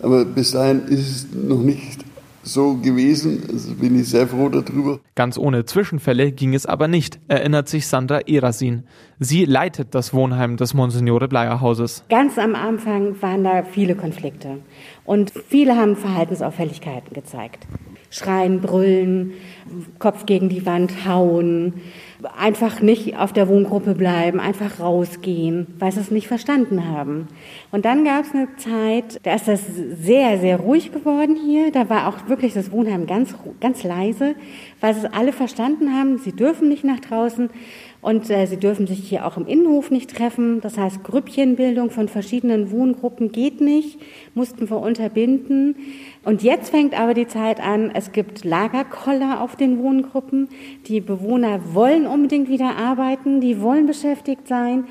Aber 0.00 0.24
bis 0.24 0.52
dahin 0.52 0.82
ist 0.86 1.10
es 1.10 1.26
noch 1.32 1.62
nicht 1.62 2.04
so 2.42 2.76
gewesen. 2.76 3.42
Also 3.52 3.74
bin 3.74 3.98
ich 3.98 4.08
sehr 4.08 4.26
froh 4.26 4.48
darüber. 4.48 4.98
Ganz 5.14 5.38
ohne 5.38 5.64
Zwischenfälle 5.64 6.32
ging 6.32 6.54
es 6.54 6.66
aber 6.66 6.88
nicht, 6.88 7.20
erinnert 7.28 7.68
sich 7.68 7.86
Sandra 7.86 8.20
Erasin. 8.20 8.84
Sie 9.18 9.44
leitet 9.44 9.94
das 9.94 10.12
Wohnheim 10.12 10.56
des 10.56 10.74
Monsignore 10.74 11.28
Bleier 11.28 11.60
Hauses. 11.60 12.04
Ganz 12.08 12.38
am 12.38 12.54
Anfang 12.54 13.20
waren 13.22 13.44
da 13.44 13.62
viele 13.62 13.94
Konflikte 13.94 14.58
und 15.04 15.32
viele 15.48 15.76
haben 15.76 15.96
Verhaltensauffälligkeiten 15.96 17.12
gezeigt. 17.14 17.66
Schreien, 18.12 18.60
brüllen, 18.60 19.32
Kopf 19.98 20.26
gegen 20.26 20.50
die 20.50 20.66
Wand 20.66 21.06
hauen, 21.08 21.72
einfach 22.38 22.82
nicht 22.82 23.16
auf 23.16 23.32
der 23.32 23.48
Wohngruppe 23.48 23.94
bleiben, 23.94 24.38
einfach 24.38 24.80
rausgehen, 24.80 25.66
weil 25.78 25.92
sie 25.92 26.00
es 26.00 26.10
nicht 26.10 26.28
verstanden 26.28 26.86
haben. 26.86 27.28
Und 27.70 27.86
dann 27.86 28.04
gab 28.04 28.24
es 28.24 28.34
eine 28.34 28.48
Zeit, 28.56 29.18
da 29.22 29.34
ist 29.34 29.48
das 29.48 29.62
sehr, 29.98 30.38
sehr 30.38 30.58
ruhig 30.58 30.92
geworden 30.92 31.36
hier. 31.36 31.72
Da 31.72 31.88
war 31.88 32.06
auch 32.06 32.28
wirklich 32.28 32.52
das 32.52 32.70
Wohnheim 32.70 33.06
ganz, 33.06 33.34
ganz 33.60 33.82
leise, 33.82 34.34
weil 34.80 34.94
sie 34.94 35.06
es 35.06 35.12
alle 35.12 35.32
verstanden 35.32 35.94
haben, 35.94 36.18
sie 36.18 36.32
dürfen 36.32 36.68
nicht 36.68 36.84
nach 36.84 37.00
draußen 37.00 37.48
und 38.02 38.28
äh, 38.30 38.46
sie 38.46 38.56
dürfen 38.56 38.88
sich 38.88 38.98
hier 39.08 39.24
auch 39.24 39.36
im 39.36 39.46
Innenhof 39.46 39.92
nicht 39.92 40.14
treffen. 40.14 40.60
Das 40.60 40.76
heißt, 40.76 41.04
Grüppchenbildung 41.04 41.90
von 41.90 42.08
verschiedenen 42.08 42.72
Wohngruppen 42.72 43.30
geht 43.30 43.60
nicht, 43.60 43.98
mussten 44.34 44.68
wir 44.68 44.80
unterbinden. 44.80 45.76
Und 46.24 46.42
jetzt 46.42 46.70
fängt 46.70 46.98
aber 46.98 47.14
die 47.14 47.28
Zeit 47.28 47.60
an, 47.60 47.92
es 47.94 48.10
gibt 48.10 48.44
Lagerkoller 48.44 49.40
auf 49.40 49.54
den 49.54 49.78
Wohngruppen. 49.78 50.48
Die 50.88 51.00
Bewohner 51.00 51.74
wollen 51.74 52.06
unbedingt 52.06 52.48
wieder 52.48 52.76
arbeiten, 52.76 53.40
die 53.40 53.60
wollen 53.60 53.86
beschäftigt 53.86 54.48
sein. 54.48 54.84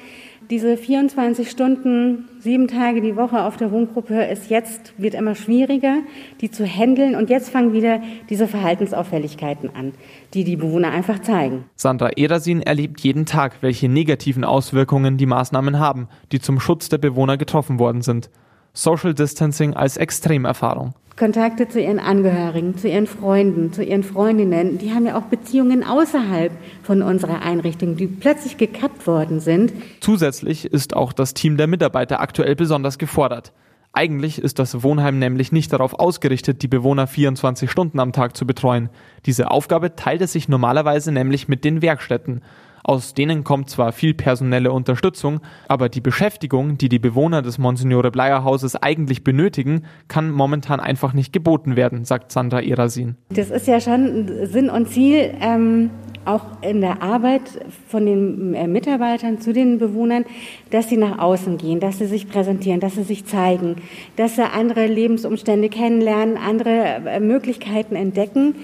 Diese 0.52 0.76
24 0.76 1.50
Stunden, 1.50 2.28
sieben 2.40 2.68
Tage 2.68 3.00
die 3.00 3.16
Woche 3.16 3.46
auf 3.46 3.56
der 3.56 3.72
Wohngruppe 3.72 4.26
ist 4.26 4.50
jetzt, 4.50 4.94
wird 4.98 5.14
immer 5.14 5.34
schwieriger, 5.34 6.00
die 6.42 6.52
zu 6.52 6.66
handeln. 6.66 7.16
Und 7.16 7.30
jetzt 7.30 7.50
fangen 7.50 7.72
wieder 7.72 8.02
diese 8.30 8.50
Verhaltensauffälligkeiten 8.50 9.74
an, 9.74 9.94
die 10.34 10.44
die 10.44 10.58
Bewohner 10.58 10.92
einfach 10.92 11.20
zeigen. 11.20 11.64
Sandra 11.78 12.10
Edersin 12.18 12.62
erlebt 12.62 13.00
jeden 13.00 13.26
Tag, 13.26 13.62
welche 13.62 13.88
negativen 13.88 14.44
Auswirkungen 14.44 15.16
die 15.16 15.26
Maßnahmen 15.26 15.80
haben, 15.80 16.10
die 16.34 16.42
zum 16.42 16.60
Schutz 16.60 16.90
der 16.90 16.98
Bewohner 16.98 17.38
getroffen 17.38 17.80
worden 17.80 18.02
sind. 18.02 18.30
Social 18.74 19.14
Distancing 19.14 19.74
als 19.74 19.98
Extremerfahrung. 19.98 20.94
Kontakte 21.18 21.68
zu 21.68 21.80
ihren 21.80 22.00
Angehörigen, 22.00 22.78
zu 22.78 22.88
ihren 22.88 23.06
Freunden, 23.06 23.74
zu 23.74 23.84
ihren 23.84 24.04
Freundinnen. 24.04 24.78
Die 24.78 24.94
haben 24.94 25.06
ja 25.06 25.18
auch 25.18 25.26
Beziehungen 25.26 25.84
außerhalb 25.84 26.52
von 26.84 27.02
unserer 27.02 27.42
Einrichtung, 27.42 27.96
die 27.96 28.08
plötzlich 28.08 28.58
gekappt 28.58 29.06
worden 29.06 29.40
sind. 29.40 29.74
Zusätzlich 30.00 30.66
ist 30.66 30.96
auch 30.96 31.14
das 31.14 31.34
Team 31.34 31.58
der 31.58 31.68
Mitarbeiter 31.68 32.22
aktuell 32.22 32.56
besonders 32.56 32.98
gefordert. 32.98 33.52
Eigentlich 33.94 34.42
ist 34.42 34.58
das 34.58 34.84
Wohnheim 34.84 35.20
nämlich 35.20 35.52
nicht 35.52 35.74
darauf 35.74 36.00
ausgerichtet, 36.00 36.62
die 36.62 36.70
Bewohner 36.70 37.08
24 37.08 37.70
Stunden 37.70 38.00
am 38.00 38.14
Tag 38.14 38.38
zu 38.38 38.48
betreuen. 38.48 38.90
Diese 39.26 39.52
Aufgabe 39.52 39.98
teilt 39.98 40.22
es 40.22 40.32
sich 40.32 40.48
normalerweise 40.48 41.12
nämlich 41.12 41.50
mit 41.50 41.66
den 41.66 41.82
Werkstätten. 41.82 42.42
Aus 42.84 43.14
denen 43.14 43.44
kommt 43.44 43.70
zwar 43.70 43.92
viel 43.92 44.14
personelle 44.14 44.72
Unterstützung, 44.72 45.42
aber 45.68 45.90
die 45.90 46.02
Beschäftigung, 46.02 46.78
die 46.78 46.90
die 46.90 47.00
Bewohner 47.00 47.42
des 47.42 47.58
Monsignore 47.58 48.12
Bleier 48.12 48.44
Hauses 48.44 48.76
eigentlich 48.76 49.24
benötigen, 49.24 49.86
kann 50.08 50.32
momentan 50.32 50.80
einfach 50.80 51.14
nicht 51.14 51.34
geboten 51.34 51.76
werden, 51.76 52.06
sagt 52.06 52.32
Sandra 52.32 52.62
Erasin. 52.62 53.16
Das 53.30 53.50
ist 53.50 53.68
ja 53.68 53.80
schon 53.80 54.30
Sinn 54.46 54.70
und 54.70 54.90
Ziel, 54.90 55.34
ähm, 55.42 55.90
auch 56.26 56.46
in 56.62 56.82
der 56.82 57.02
Arbeit 57.02 57.42
von 57.88 58.06
den 58.06 58.54
äh, 58.54 58.68
Mitarbeitern 58.68 59.40
zu 59.40 59.54
den 59.54 59.80
Bewohnern, 59.80 60.26
dass 60.70 60.90
sie 60.90 60.98
nach 60.98 61.20
außen 61.20 61.58
gehen, 61.58 61.80
dass 61.80 61.98
sie 61.98 62.06
sich 62.06 62.30
präsentieren, 62.30 62.80
dass 62.80 62.96
sie 62.96 63.04
sich 63.04 63.26
zeigen, 63.26 63.78
dass 64.16 64.36
sie 64.36 64.44
andere 64.44 64.86
Lebensumstände 64.88 65.70
kennenlernen, 65.70 66.38
andere 66.38 67.02
äh, 67.08 67.20
Möglichkeiten 67.20 67.96
entdecken 67.96 68.56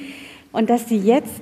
und 0.52 0.70
dass 0.70 0.88
sie 0.88 0.98
jetzt 0.98 1.42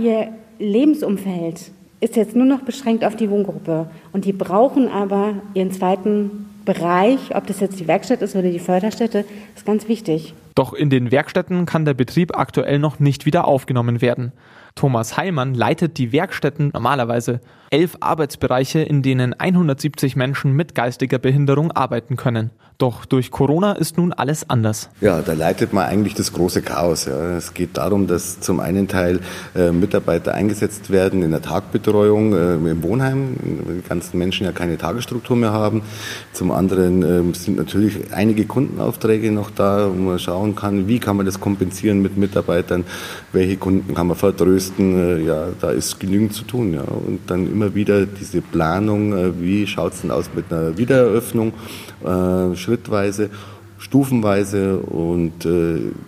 ihr 0.00 0.28
Lebensumfeld 0.58 1.72
ist 2.04 2.16
jetzt 2.16 2.36
nur 2.36 2.46
noch 2.46 2.60
beschränkt 2.60 3.04
auf 3.04 3.16
die 3.16 3.30
Wohngruppe. 3.30 3.86
Und 4.12 4.26
die 4.26 4.32
brauchen 4.32 4.88
aber 4.88 5.34
ihren 5.54 5.72
zweiten 5.72 6.46
Bereich, 6.64 7.34
ob 7.34 7.46
das 7.46 7.60
jetzt 7.60 7.80
die 7.80 7.88
Werkstatt 7.88 8.22
ist 8.22 8.36
oder 8.36 8.50
die 8.50 8.58
Förderstätte, 8.58 9.24
ist 9.56 9.66
ganz 9.66 9.88
wichtig. 9.88 10.34
Doch 10.54 10.72
in 10.72 10.90
den 10.90 11.10
Werkstätten 11.10 11.66
kann 11.66 11.84
der 11.84 11.94
Betrieb 11.94 12.36
aktuell 12.36 12.78
noch 12.78 13.00
nicht 13.00 13.26
wieder 13.26 13.48
aufgenommen 13.48 14.00
werden. 14.00 14.32
Thomas 14.74 15.16
Heilmann 15.16 15.54
leitet 15.54 15.98
die 15.98 16.10
Werkstätten 16.10 16.70
normalerweise. 16.72 17.40
Elf 17.70 17.96
Arbeitsbereiche, 18.00 18.80
in 18.80 19.02
denen 19.02 19.32
170 19.32 20.16
Menschen 20.16 20.52
mit 20.52 20.74
geistiger 20.74 21.18
Behinderung 21.18 21.72
arbeiten 21.72 22.16
können. 22.16 22.50
Doch 22.78 23.04
durch 23.04 23.30
Corona 23.30 23.72
ist 23.72 23.98
nun 23.98 24.12
alles 24.12 24.50
anders. 24.50 24.90
Ja, 25.00 25.22
da 25.22 25.32
leitet 25.32 25.72
man 25.72 25.86
eigentlich 25.86 26.14
das 26.14 26.32
große 26.32 26.60
Chaos. 26.60 27.04
Ja. 27.04 27.36
Es 27.36 27.54
geht 27.54 27.76
darum, 27.76 28.08
dass 28.08 28.40
zum 28.40 28.58
einen 28.58 28.88
Teil 28.88 29.20
äh, 29.54 29.70
Mitarbeiter 29.70 30.34
eingesetzt 30.34 30.90
werden 30.90 31.22
in 31.22 31.30
der 31.30 31.40
Tagbetreuung 31.40 32.32
äh, 32.32 32.54
im 32.54 32.82
Wohnheim, 32.82 33.36
die 33.40 33.88
ganzen 33.88 34.18
Menschen 34.18 34.44
ja 34.44 34.50
keine 34.50 34.76
Tagesstruktur 34.76 35.36
mehr 35.36 35.52
haben. 35.52 35.82
Zum 36.32 36.50
anderen 36.50 37.02
äh, 37.02 37.34
sind 37.34 37.58
natürlich 37.58 38.12
einige 38.12 38.44
Kundenaufträge 38.44 39.30
noch 39.30 39.50
da, 39.50 39.88
wo 39.88 39.94
man 39.94 40.18
schauen 40.18 40.56
kann, 40.56 40.88
wie 40.88 40.98
kann 40.98 41.16
man 41.16 41.26
das 41.26 41.38
kompensieren 41.38 42.02
mit 42.02 42.16
Mitarbeitern, 42.16 42.84
welche 43.32 43.56
Kunden 43.56 43.94
kann 43.94 44.08
man 44.08 44.16
vertrösten. 44.16 44.63
Äh, 44.78 45.24
ja, 45.24 45.48
da 45.60 45.70
ist 45.70 45.98
genügend 46.00 46.32
zu 46.32 46.44
tun. 46.44 46.74
Ja. 46.74 46.82
Und 46.82 47.20
dann 47.26 47.50
immer 47.50 47.74
wieder 47.74 48.06
diese 48.06 48.40
Planung, 48.40 49.12
äh, 49.12 49.40
wie 49.40 49.66
schaut 49.66 49.94
es 49.94 50.02
denn 50.02 50.10
aus 50.10 50.30
mit 50.34 50.52
einer 50.52 50.76
Wiedereröffnung 50.76 51.52
äh, 52.04 52.56
schrittweise, 52.56 53.30
stufenweise 53.78 54.78
und 54.78 55.46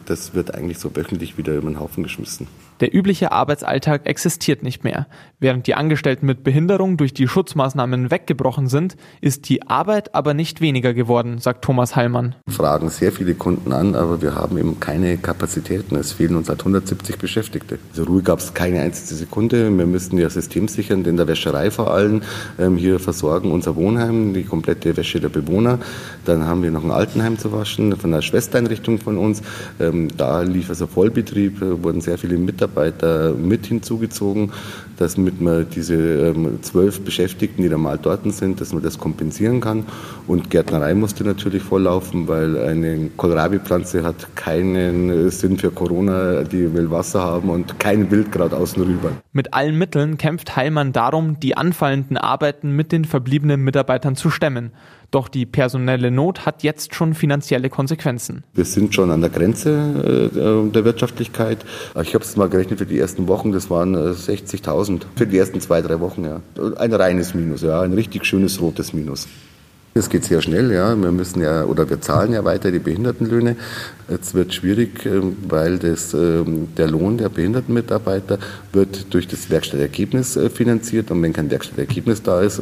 das 0.07 0.35
wird 0.35 0.55
eigentlich 0.55 0.79
so 0.79 0.97
wöchentlich 0.97 1.37
wieder 1.37 1.55
über 1.57 1.69
den 1.69 1.79
Haufen 1.79 2.05
geschmissen. 2.05 2.47
Der 2.81 2.95
übliche 2.95 3.33
Arbeitsalltag 3.33 4.07
existiert 4.07 4.63
nicht 4.63 4.85
mehr. 4.85 5.07
Während 5.39 5.67
die 5.67 5.75
Angestellten 5.75 6.27
mit 6.27 6.45
Behinderung 6.45 6.99
durch 6.99 7.15
die 7.15 7.27
Schutzmaßnahmen 7.27 8.11
weggebrochen 8.11 8.67
sind, 8.67 8.97
ist 9.23 9.49
die 9.49 9.67
Arbeit 9.67 10.15
aber 10.15 10.35
nicht 10.35 10.61
weniger 10.61 10.93
geworden, 10.93 11.39
sagt 11.39 11.65
Thomas 11.65 11.97
Heilmann. 11.97 12.35
Fragen 12.49 12.91
sehr 12.91 13.13
viele 13.13 13.35
Kunden 13.35 13.73
an, 13.73 13.95
aber 13.95 14.21
wir 14.21 14.35
haben 14.35 14.59
eben 14.59 14.79
keine 14.79 15.17
Kapazitäten. 15.17 15.97
Es 15.97 16.13
fehlen 16.13 16.37
uns 16.37 16.51
halt 16.51 16.61
170 16.61 17.17
Beschäftigte. 17.17 17.79
Also 17.91 18.05
Ruhe 18.05 18.23
gab 18.23 18.41
es 18.41 18.53
keine 18.53 18.81
einzige 18.81 19.15
Sekunde. 19.15 19.71
Wir 19.77 19.87
müssten 19.87 20.19
ja 20.19 20.29
System 20.29 20.69
sichern, 20.69 21.05
in 21.07 21.17
der 21.17 21.29
Wäscherei 21.29 21.71
vor 21.71 21.93
allem 21.93 22.23
ähm, 22.59 22.77
hier 22.77 22.99
versorgen 22.99 23.53
unser 23.53 23.75
Wohnheim, 23.77 24.35
die 24.35 24.45
komplette 24.45 24.97
Wäsche 24.99 25.19
der 25.21 25.31
Bewohner. 25.31 25.79
Dann 26.27 26.45
haben 26.45 26.63
wir 26.63 26.71
noch 26.71 26.85
ein 26.85 26.91
Altenheim 26.91 27.39
zu 27.39 27.53
waschen 27.53 27.97
von 27.97 28.13
einer 28.13 28.23
Schwestereinrichtung 28.23 28.99
von 28.99 29.17
uns. 29.17 29.41
Ähm, 29.81 30.09
da 30.15 30.43
lief 30.43 30.69
also 30.69 30.87
Vollbetrieb, 30.87 31.63
äh, 31.63 31.83
wurden 31.83 32.03
sehr 32.03 32.19
viele 32.19 32.37
Mitarbeiter 32.37 32.66
Mitarbeiter 32.67 33.33
mit 33.33 33.67
hinzugezogen, 33.67 34.53
damit 34.97 35.41
man 35.41 35.67
diese 35.71 35.95
ähm, 35.95 36.59
zwölf 36.63 37.03
Beschäftigten, 37.03 37.63
die 37.63 37.69
normal 37.69 37.99
dort 38.01 38.17
sind, 38.33 38.61
dass 38.61 38.73
man 38.73 38.83
das 38.83 38.99
kompensieren 38.99 39.61
kann. 39.61 39.85
Und 40.27 40.51
Gärtnerei 40.51 40.95
musste 40.95 41.23
natürlich 41.23 41.63
volllaufen, 41.63 42.29
weil 42.29 42.59
eine 42.59 43.11
Kohlrabi-Pflanze 43.17 44.03
hat 44.03 44.35
keinen 44.37 45.31
Sinn 45.31 45.59
für 45.59 45.71
Corona, 45.71 46.43
die 46.45 46.73
will 46.75 46.91
Wasser 46.91 47.23
haben 47.23 47.51
und 47.51 47.79
kein 47.79 48.11
Wildkraut 48.11 48.53
außen 48.53 48.83
rüber. 48.83 49.13
Mit 49.33 49.53
allen 49.53 49.77
Mitteln 49.77 50.17
kämpft 50.17 50.57
Heilmann 50.57 50.93
darum, 50.93 51.39
die 51.39 51.57
anfallenden 51.57 52.17
Arbeiten 52.17 52.75
mit 52.75 52.91
den 52.91 53.05
verbliebenen 53.05 53.63
Mitarbeitern 53.63 54.17
zu 54.17 54.31
stemmen. 54.31 54.73
Doch 55.11 55.29
die 55.29 55.47
personelle 55.47 56.11
Not 56.11 56.47
hat 56.47 56.63
jetzt 56.63 56.95
schon 56.95 57.15
finanzielle 57.15 57.71
Konsequenzen. 57.71 58.45
Wir 58.55 58.65
sind 58.65 58.95
schon 58.95 59.11
an 59.11 59.21
der 59.21 59.31
Grenze 59.31 60.31
äh, 60.35 60.73
der 60.73 60.85
Wirtschaftlichkeit. 60.85 61.65
Ich 62.03 62.15
habe 62.15 62.25
es 62.25 62.37
mal 62.37 62.49
gerechnet 62.49 62.79
für 62.79 62.87
die 62.87 62.99
ersten 62.99 63.29
Wochen, 63.29 63.53
das 63.53 63.71
waren 63.71 63.97
60.000. 63.97 64.97
Äh, 64.97 65.07
für 65.17 65.27
die 65.27 65.39
ersten 65.39 65.61
zwei, 65.61 65.83
drei 65.83 66.01
Wochen, 66.01 66.25
ja. 66.25 66.41
Ein 66.77 66.93
reines 66.93 67.35
Minus, 67.35 67.63
ja, 67.63 67.81
ein 67.81 67.93
richtig 67.93 68.25
schönes 68.25 68.61
rotes 68.61 68.93
Minus. 68.93 69.29
Es 69.97 70.11
geht 70.11 70.25
sehr 70.25 70.43
schnell, 70.43 70.73
ja. 70.73 70.95
Wir 70.95 71.11
müssen 71.11 71.41
ja 71.41 71.65
oder 71.65 71.89
wir 71.89 72.01
zahlen 72.03 72.33
ja 72.33 72.45
weiter 72.45 72.71
die 72.71 72.79
Behindertenlöhne. 72.79 73.57
Jetzt 74.11 74.35
wird 74.35 74.53
schwierig, 74.53 75.07
ähm, 75.07 75.37
weil 75.49 75.79
das, 75.79 76.13
ähm, 76.13 76.69
der 76.77 76.89
Lohn 76.89 77.17
der 77.17 77.31
Behindertenmitarbeiter 77.31 78.39
wird 78.73 79.13
durch 79.15 79.27
das 79.27 79.49
Werkstattergebnis 79.49 80.37
äh, 80.37 80.51
finanziert 80.51 81.11
und 81.11 81.23
wenn 81.23 81.33
kein 81.33 81.51
Werkstattergebnis 81.51 82.23
da 82.23 82.43
ist, 82.43 82.61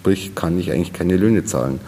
sprich 0.00 0.34
kann 0.34 0.58
ich 0.58 0.70
eigentlich 0.70 0.92
keine 0.92 1.16
Löhne 1.16 1.44
zahlen 1.44 1.80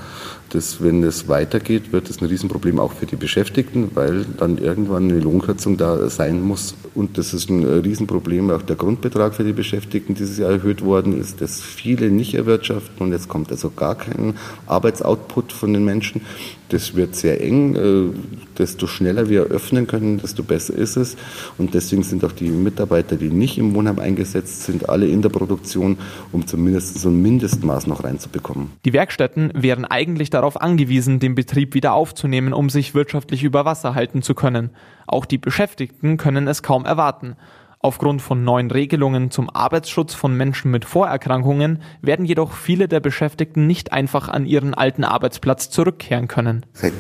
das, 0.55 0.83
wenn 0.83 1.03
es 1.03 1.29
weitergeht, 1.29 1.93
wird 1.93 2.09
es 2.09 2.21
ein 2.21 2.27
Riesenproblem 2.27 2.79
auch 2.79 2.93
für 2.93 3.07
die 3.07 3.17
Beschäftigten, 3.17 3.91
weil 3.95 4.25
dann 4.25 4.59
irgendwann 4.59 5.11
eine 5.11 5.19
Lohnkürzung 5.19 5.77
da 5.77 6.09
sein 6.09 6.41
muss. 6.41 6.77
Und 6.95 7.19
das 7.19 7.35
ist 7.35 7.51
ein 7.51 7.65
Riesenproblem. 7.65 8.51
Auch 8.51 8.63
der 8.63 8.77
Grundbetrag 8.77 9.35
für 9.35 9.45
die 9.45 9.53
Beschäftigten 9.53 10.15
dieses 10.15 10.39
Jahr 10.39 10.51
erhöht 10.51 10.83
worden 10.83 11.19
ist, 11.21 11.41
dass 11.41 11.61
viele 11.61 12.11
nicht 12.11 12.35
erwirtschaften 12.35 13.05
und 13.05 13.13
jetzt 13.13 13.29
kommt 13.29 13.51
also 13.51 13.71
gar 13.71 13.97
kein 13.97 14.35
Arbeitsoutput 14.67 15.53
von 15.53 15.73
den 15.73 15.85
Menschen. 15.85 16.21
Das 16.69 16.95
wird 16.95 17.15
sehr 17.15 17.41
eng. 17.41 17.75
Äh, 17.75 18.15
desto 18.59 18.87
schneller 18.87 19.29
wir 19.29 19.43
öffnen 19.43 19.87
können, 19.87 20.19
desto 20.19 20.43
besser 20.43 20.75
ist 20.75 20.97
es. 20.97 21.17
Und 21.59 21.75
deswegen 21.75 22.03
sind 22.03 22.25
auch 22.25 22.33
die 22.33 22.49
Mitarbeiter, 22.49 23.17
die 23.17 23.29
nicht 23.29 23.59
im 23.59 23.75
Wohnheim 23.75 23.99
eingesetzt 23.99 24.65
sind, 24.65 24.89
alle 24.89 25.07
in 25.07 25.23
der 25.23 25.29
Produktion, 25.29 25.99
um 26.33 26.47
zumindest 26.47 26.99
so 26.99 27.09
ein 27.09 27.21
Mindestmaß 27.21 27.87
noch 27.87 28.05
reinzubekommen. 28.05 28.71
Die 28.85 28.93
Werkstätten 28.93 29.51
wären 29.55 29.85
eigentlich 29.85 30.31
darauf 30.31 30.61
angewiesen, 30.61 31.19
den 31.19 31.35
Betrieb 31.35 31.75
wieder 31.75 31.95
aufzunehmen, 31.95 32.53
um 32.53 32.71
sich 32.71 32.95
wirtschaftlich 32.95 33.43
über 33.43 33.65
Wasser 33.65 33.95
halten 33.95 34.23
zu 34.23 34.35
können. 34.35 34.71
Auch 35.07 35.27
die 35.27 35.39
Beschäftigten 35.39 36.17
können 36.17 36.49
es 36.49 36.63
kaum 36.63 36.85
erwarten. 36.85 37.37
Aufgrund 37.85 38.23
von 38.23 38.45
neuen 38.45 38.71
Regelungen 38.71 39.31
zum 39.31 39.51
Arbeitsschutz 39.51 40.15
von 40.15 40.35
Menschen 40.35 40.71
mit 40.71 40.87
Vorerkrankungen 40.87 41.83
werden 42.01 42.25
jedoch 42.25 42.53
viele 42.53 42.89
der 42.89 43.01
Beschäftigten 43.01 43.67
nicht 43.67 43.93
einfach 43.93 44.31
an 44.31 44.47
ihren 44.47 44.73
alten 44.73 45.05
Arbeitsplatz 45.05 45.69
zurückkehren 45.69 46.27
können. 46.27 46.65
Seit 46.73 46.95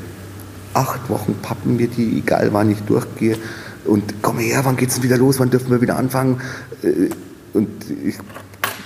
acht 0.74 1.08
Wochen 1.08 1.36
pappen 1.40 1.78
wir 1.78 1.88
die, 1.88 2.18
egal 2.18 2.52
wann 2.52 2.70
ich 2.70 2.82
durchgehe. 2.82 3.38
Und 3.86 4.20
komm 4.20 4.38
her, 4.38 4.60
wann 4.64 4.76
geht's 4.76 4.96
denn 4.96 5.04
wieder 5.04 5.16
los? 5.16 5.40
Wann 5.40 5.48
dürfen 5.48 5.70
wir 5.70 5.80
wieder 5.80 5.96
anfangen? 5.96 6.42
Äh, 6.82 7.08
und 7.54 7.70
ich 8.04 8.18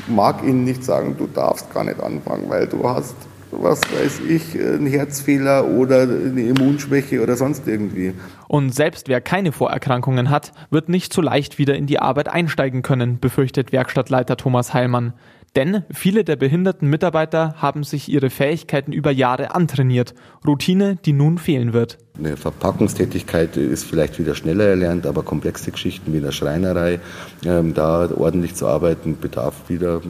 mag 0.06 0.44
Ihnen 0.44 0.62
nicht 0.62 0.84
sagen, 0.84 1.16
du 1.18 1.26
darfst 1.26 1.74
gar 1.74 1.82
nicht 1.82 2.00
anfangen, 2.00 2.48
weil 2.48 2.68
du 2.68 2.88
hast 2.88 3.16
was 3.50 3.80
weiß 3.80 4.20
ich, 4.28 4.54
ein 4.54 4.86
Herzfehler 4.86 5.66
oder 5.66 6.02
eine 6.02 6.42
Immunschwäche 6.42 7.22
oder 7.22 7.36
sonst 7.36 7.66
irgendwie. 7.66 8.12
Und 8.46 8.74
selbst 8.74 9.08
wer 9.08 9.20
keine 9.20 9.52
Vorerkrankungen 9.52 10.30
hat, 10.30 10.52
wird 10.70 10.88
nicht 10.88 11.12
so 11.12 11.22
leicht 11.22 11.58
wieder 11.58 11.74
in 11.74 11.86
die 11.86 11.98
Arbeit 11.98 12.28
einsteigen 12.28 12.82
können, 12.82 13.18
befürchtet 13.20 13.72
Werkstattleiter 13.72 14.36
Thomas 14.36 14.74
Heilmann. 14.74 15.14
Denn 15.56 15.84
viele 15.90 16.24
der 16.24 16.36
behinderten 16.36 16.88
Mitarbeiter 16.88 17.54
haben 17.56 17.82
sich 17.82 18.08
ihre 18.08 18.30
Fähigkeiten 18.30 18.92
über 18.92 19.10
Jahre 19.10 19.54
antrainiert. 19.54 20.14
Routine, 20.46 20.96
die 21.04 21.12
nun 21.12 21.38
fehlen 21.38 21.72
wird. 21.72 21.98
Eine 22.18 22.36
Verpackungstätigkeit 22.36 23.56
ist 23.56 23.84
vielleicht 23.84 24.18
wieder 24.18 24.34
schneller 24.34 24.64
erlernt, 24.64 25.06
aber 25.06 25.22
komplexe 25.22 25.70
Geschichten 25.70 26.12
wie 26.12 26.16
in 26.16 26.24
der 26.24 26.32
Schreinerei, 26.32 26.98
ähm, 27.44 27.74
da 27.74 28.10
ordentlich 28.10 28.56
zu 28.56 28.66
arbeiten, 28.66 29.16
bedarf 29.20 29.54
wieder 29.68 30.00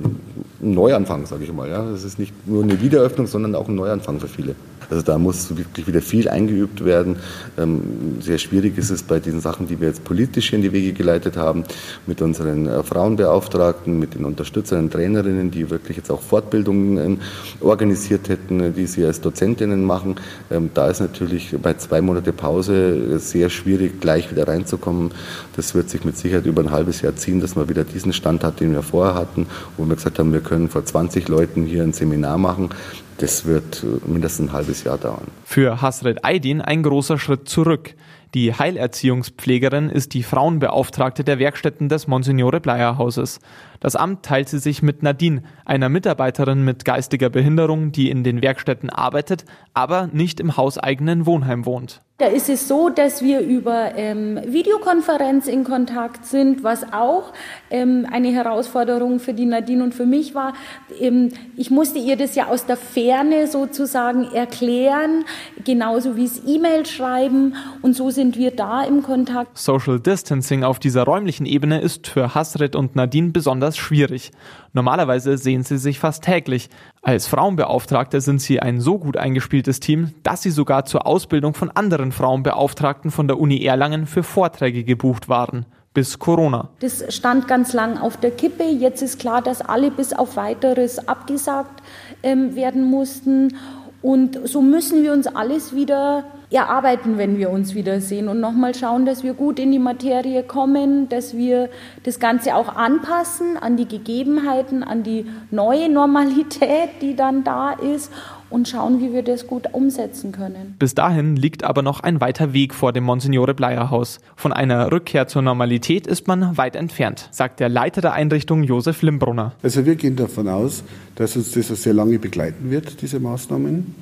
ein 0.62 0.74
Neuanfang, 0.74 1.26
sage 1.26 1.44
ich 1.44 1.52
mal. 1.52 1.68
Ja. 1.68 1.90
Das 1.90 2.04
ist 2.04 2.18
nicht 2.18 2.32
nur 2.46 2.62
eine 2.62 2.80
Wiederöffnung, 2.80 3.26
sondern 3.26 3.54
auch 3.54 3.68
ein 3.68 3.74
Neuanfang 3.74 4.20
für 4.20 4.28
viele. 4.28 4.54
Also 4.90 5.02
da 5.02 5.18
muss 5.18 5.56
wirklich 5.56 5.86
wieder 5.86 6.00
viel 6.00 6.28
eingeübt 6.28 6.84
werden. 6.84 7.16
Ähm, 7.58 8.16
sehr 8.20 8.38
schwierig 8.38 8.78
ist 8.78 8.90
es 8.90 9.02
bei 9.02 9.20
diesen 9.20 9.40
Sachen, 9.40 9.66
die 9.66 9.80
wir 9.80 9.88
jetzt 9.88 10.04
politisch 10.04 10.52
in 10.52 10.62
die 10.62 10.72
Wege 10.72 10.92
geleitet 10.92 11.36
haben, 11.36 11.64
mit 12.06 12.22
unseren 12.22 12.66
äh, 12.66 12.82
Frauenbeauftragten, 12.82 13.98
mit 13.98 14.14
den 14.14 14.24
Unterstützerinnen, 14.24 14.90
Trainerinnen, 14.90 15.50
die 15.50 15.68
wirklich 15.68 15.98
jetzt 15.98 16.10
auch 16.10 16.22
Fortbildungen 16.22 16.96
ähm, 16.96 17.18
organisiert 17.60 18.28
hätten, 18.28 18.74
die 18.74 18.86
sie 18.86 19.04
als 19.04 19.20
Dozentinnen 19.20 19.84
machen. 19.84 20.16
Ähm, 20.50 20.70
da 20.72 20.88
ist 20.88 21.00
natürlich 21.00 21.54
bei 21.62 21.74
zwei 21.74 21.97
Monate 22.02 22.32
Pause 22.32 23.18
sehr 23.18 23.50
schwierig, 23.50 24.00
gleich 24.00 24.30
wieder 24.30 24.48
reinzukommen. 24.48 25.12
Das 25.56 25.74
wird 25.74 25.90
sich 25.90 26.04
mit 26.04 26.16
Sicherheit 26.16 26.46
über 26.46 26.62
ein 26.62 26.70
halbes 26.70 27.02
Jahr 27.02 27.16
ziehen, 27.16 27.40
dass 27.40 27.56
man 27.56 27.68
wieder 27.68 27.84
diesen 27.84 28.12
Stand 28.12 28.44
hat, 28.44 28.60
den 28.60 28.72
wir 28.72 28.82
vorher 28.82 29.14
hatten, 29.14 29.46
wo 29.76 29.84
wir 29.84 29.94
gesagt 29.96 30.18
haben, 30.18 30.32
wir 30.32 30.40
können 30.40 30.68
vor 30.68 30.84
20 30.84 31.28
Leuten 31.28 31.64
hier 31.64 31.82
ein 31.82 31.92
Seminar 31.92 32.38
machen. 32.38 32.70
Das 33.18 33.46
wird 33.46 33.82
äh, 33.82 34.08
mindestens 34.08 34.50
ein 34.50 34.52
halbes 34.52 34.84
Jahr 34.84 34.96
dauern. 34.96 35.26
Für 35.44 35.82
Hasred 35.82 36.24
Aydin 36.24 36.60
ein 36.60 36.82
großer 36.82 37.18
Schritt 37.18 37.48
zurück. 37.48 37.94
Die 38.34 38.52
Heilerziehungspflegerin 38.52 39.88
ist 39.88 40.12
die 40.12 40.22
Frauenbeauftragte 40.22 41.24
der 41.24 41.38
Werkstätten 41.38 41.88
des 41.88 42.06
Monsignore 42.06 42.60
Bleier 42.60 42.98
Hauses. 42.98 43.40
Das 43.80 43.96
Amt 43.96 44.24
teilt 44.24 44.48
sie 44.48 44.58
sich 44.58 44.82
mit 44.82 45.02
Nadine, 45.02 45.42
einer 45.64 45.88
Mitarbeiterin 45.88 46.64
mit 46.64 46.84
geistiger 46.84 47.30
Behinderung, 47.30 47.92
die 47.92 48.10
in 48.10 48.24
den 48.24 48.42
Werkstätten 48.42 48.90
arbeitet, 48.90 49.44
aber 49.74 50.08
nicht 50.12 50.40
im 50.40 50.56
hauseigenen 50.56 51.26
Wohnheim 51.26 51.66
wohnt. 51.66 52.02
Da 52.20 52.26
ist 52.26 52.48
es 52.48 52.66
so, 52.66 52.88
dass 52.88 53.22
wir 53.22 53.38
über 53.42 53.92
ähm, 53.94 54.40
Videokonferenz 54.44 55.46
in 55.46 55.62
Kontakt 55.62 56.26
sind, 56.26 56.64
was 56.64 56.92
auch 56.92 57.32
ähm, 57.70 58.08
eine 58.10 58.32
Herausforderung 58.32 59.20
für 59.20 59.34
die 59.34 59.46
Nadine 59.46 59.84
und 59.84 59.94
für 59.94 60.04
mich 60.04 60.34
war. 60.34 60.54
Ähm, 60.98 61.28
ich 61.56 61.70
musste 61.70 62.00
ihr 62.00 62.16
das 62.16 62.34
ja 62.34 62.48
aus 62.48 62.66
der 62.66 62.76
Ferne 62.76 63.46
sozusagen 63.46 64.32
erklären, 64.32 65.26
genauso 65.64 66.16
wie 66.16 66.24
es 66.24 66.42
E-Mail 66.44 66.86
schreiben 66.86 67.54
und 67.82 67.94
so 67.94 68.10
sind 68.10 68.36
wir 68.36 68.50
da 68.50 68.82
im 68.82 69.04
Kontakt. 69.04 69.56
Social 69.56 70.00
Distancing 70.00 70.64
auf 70.64 70.80
dieser 70.80 71.04
räumlichen 71.04 71.46
Ebene 71.46 71.80
ist 71.80 72.08
für 72.08 72.34
Hasret 72.34 72.74
und 72.74 72.96
Nadine 72.96 73.30
besonders 73.30 73.67
schwierig. 73.76 74.30
Normalerweise 74.72 75.36
sehen 75.36 75.64
sie 75.64 75.78
sich 75.78 75.98
fast 75.98 76.24
täglich. 76.24 76.70
Als 77.02 77.26
Frauenbeauftragte 77.26 78.20
sind 78.20 78.40
sie 78.40 78.60
ein 78.60 78.80
so 78.80 78.98
gut 78.98 79.16
eingespieltes 79.16 79.80
Team, 79.80 80.14
dass 80.22 80.42
sie 80.42 80.50
sogar 80.50 80.84
zur 80.84 81.06
Ausbildung 81.06 81.54
von 81.54 81.70
anderen 81.70 82.12
Frauenbeauftragten 82.12 83.10
von 83.10 83.28
der 83.28 83.38
Uni 83.38 83.64
Erlangen 83.64 84.06
für 84.06 84.22
Vorträge 84.22 84.84
gebucht 84.84 85.28
waren 85.28 85.66
bis 85.98 86.18
Corona. 86.18 86.68
Das 86.78 87.04
stand 87.12 87.48
ganz 87.48 87.72
lang 87.72 87.98
auf 87.98 88.16
der 88.18 88.30
Kippe. 88.30 88.62
Jetzt 88.62 89.02
ist 89.02 89.18
klar, 89.18 89.42
dass 89.42 89.60
alle 89.60 89.90
bis 89.90 90.12
auf 90.12 90.36
weiteres 90.36 91.08
abgesagt 91.08 91.82
ähm, 92.22 92.54
werden 92.54 92.84
mussten. 92.84 93.56
Und 94.00 94.38
so 94.48 94.62
müssen 94.62 95.02
wir 95.02 95.12
uns 95.12 95.26
alles 95.26 95.74
wieder 95.74 96.24
erarbeiten, 96.50 97.18
wenn 97.18 97.36
wir 97.36 97.50
uns 97.50 97.74
wiedersehen 97.74 98.28
und 98.28 98.40
nochmal 98.40 98.74
schauen, 98.74 99.04
dass 99.04 99.24
wir 99.24 99.34
gut 99.34 99.58
in 99.58 99.72
die 99.72 99.80
Materie 99.80 100.44
kommen, 100.44 101.08
dass 101.08 101.36
wir 101.36 101.68
das 102.04 102.20
Ganze 102.20 102.54
auch 102.54 102.74
anpassen 102.74 103.56
an 103.56 103.76
die 103.76 103.88
Gegebenheiten, 103.88 104.84
an 104.84 105.02
die 105.02 105.26
neue 105.50 105.88
Normalität, 105.88 106.90
die 107.02 107.16
dann 107.16 107.42
da 107.42 107.72
ist 107.72 108.12
und 108.50 108.68
schauen, 108.68 109.00
wie 109.00 109.12
wir 109.12 109.22
das 109.22 109.46
gut 109.46 109.64
umsetzen 109.72 110.32
können. 110.32 110.76
Bis 110.78 110.94
dahin 110.94 111.36
liegt 111.36 111.64
aber 111.64 111.82
noch 111.82 112.00
ein 112.00 112.20
weiter 112.20 112.52
Weg 112.52 112.74
vor 112.74 112.92
dem 112.92 113.04
Monsignore 113.04 113.54
Bleier 113.54 113.90
Haus. 113.90 114.20
Von 114.36 114.52
einer 114.52 114.90
Rückkehr 114.90 115.26
zur 115.28 115.42
Normalität 115.42 116.06
ist 116.06 116.26
man 116.26 116.56
weit 116.56 116.76
entfernt, 116.76 117.28
sagt 117.30 117.60
der 117.60 117.68
Leiter 117.68 118.00
der 118.00 118.12
Einrichtung 118.12 118.62
Josef 118.62 119.02
Limbrunner. 119.02 119.52
Also 119.62 119.84
wir 119.84 119.96
gehen 119.96 120.16
davon 120.16 120.48
aus, 120.48 120.82
dass 121.16 121.36
uns 121.36 121.52
das 121.52 121.68
sehr 121.82 121.94
lange 121.94 122.18
begleiten 122.18 122.70
wird, 122.70 123.02
diese 123.02 123.20
Maßnahmen. 123.20 123.94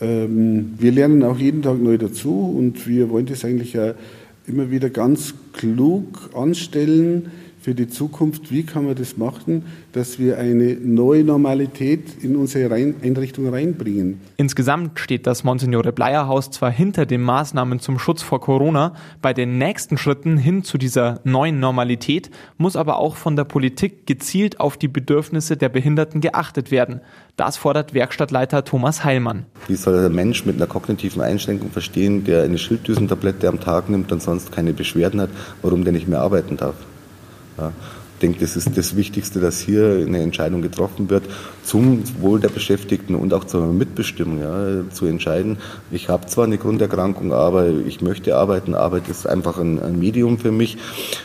Ähm, 0.00 0.74
wir 0.78 0.92
lernen 0.92 1.22
auch 1.22 1.38
jeden 1.38 1.62
Tag 1.62 1.78
neu 1.78 1.98
dazu 1.98 2.54
und 2.56 2.86
wir 2.86 3.10
wollen 3.10 3.26
das 3.26 3.44
eigentlich 3.44 3.74
ja 3.74 3.94
immer 4.46 4.70
wieder 4.70 4.90
ganz 4.90 5.34
klug 5.52 6.30
anstellen, 6.34 7.30
für 7.60 7.74
die 7.74 7.88
Zukunft, 7.88 8.50
wie 8.50 8.62
kann 8.62 8.86
man 8.86 8.94
das 8.94 9.18
machen, 9.18 9.64
dass 9.92 10.18
wir 10.18 10.38
eine 10.38 10.74
neue 10.74 11.24
Normalität 11.24 12.22
in 12.22 12.36
unsere 12.36 12.74
Einrichtung 12.74 13.48
reinbringen. 13.48 14.20
Insgesamt 14.38 14.98
steht 14.98 15.26
das 15.26 15.44
Monsignore 15.44 15.92
Bleier 15.92 16.26
Haus 16.26 16.50
zwar 16.50 16.70
hinter 16.70 17.04
den 17.04 17.20
Maßnahmen 17.20 17.80
zum 17.80 17.98
Schutz 17.98 18.22
vor 18.22 18.40
Corona, 18.40 18.94
bei 19.20 19.34
den 19.34 19.58
nächsten 19.58 19.98
Schritten 19.98 20.38
hin 20.38 20.64
zu 20.64 20.78
dieser 20.78 21.20
neuen 21.24 21.60
Normalität 21.60 22.30
muss 22.56 22.76
aber 22.76 22.98
auch 22.98 23.16
von 23.16 23.36
der 23.36 23.44
Politik 23.44 24.06
gezielt 24.06 24.58
auf 24.58 24.78
die 24.78 24.88
Bedürfnisse 24.88 25.56
der 25.56 25.68
Behinderten 25.68 26.20
geachtet 26.20 26.70
werden. 26.70 27.00
Das 27.36 27.56
fordert 27.56 27.92
Werkstattleiter 27.92 28.64
Thomas 28.64 29.04
Heilmann. 29.04 29.44
Wie 29.68 29.76
soll 29.76 30.00
der 30.00 30.10
Mensch 30.10 30.46
mit 30.46 30.56
einer 30.56 30.66
kognitiven 30.66 31.22
Einschränkung 31.22 31.70
verstehen, 31.70 32.24
der 32.24 32.42
eine 32.42 32.58
Schilddüsentablette 32.58 33.48
am 33.48 33.60
Tag 33.60 33.90
nimmt 33.90 34.12
und 34.12 34.22
sonst 34.22 34.52
keine 34.52 34.72
Beschwerden 34.72 35.20
hat, 35.20 35.30
warum 35.62 35.84
der 35.84 35.92
nicht 35.92 36.08
mehr 36.08 36.20
arbeiten 36.20 36.56
darf? 36.56 36.74
Ja. 37.60 37.72
Ich 38.14 38.22
denke, 38.22 38.40
das 38.40 38.54
ist 38.54 38.76
das 38.76 38.96
Wichtigste, 38.96 39.40
dass 39.40 39.60
hier 39.60 40.04
eine 40.06 40.20
Entscheidung 40.20 40.60
getroffen 40.60 41.08
wird, 41.08 41.24
zum 41.62 42.02
Wohl 42.20 42.38
der 42.38 42.50
Beschäftigten 42.50 43.14
und 43.14 43.32
auch 43.32 43.44
zur 43.44 43.72
Mitbestimmung 43.72 44.40
ja, 44.40 44.90
zu 44.90 45.06
entscheiden. 45.06 45.56
Ich 45.90 46.10
habe 46.10 46.26
zwar 46.26 46.44
eine 46.44 46.58
Grunderkrankung, 46.58 47.32
aber 47.32 47.68
ich 47.68 48.02
möchte 48.02 48.36
arbeiten. 48.36 48.74
Arbeit 48.74 49.08
ist 49.08 49.26
einfach 49.26 49.58
ein, 49.58 49.80
ein 49.80 49.98
Medium 49.98 50.36
für 50.36 50.52
mich. 50.52 50.76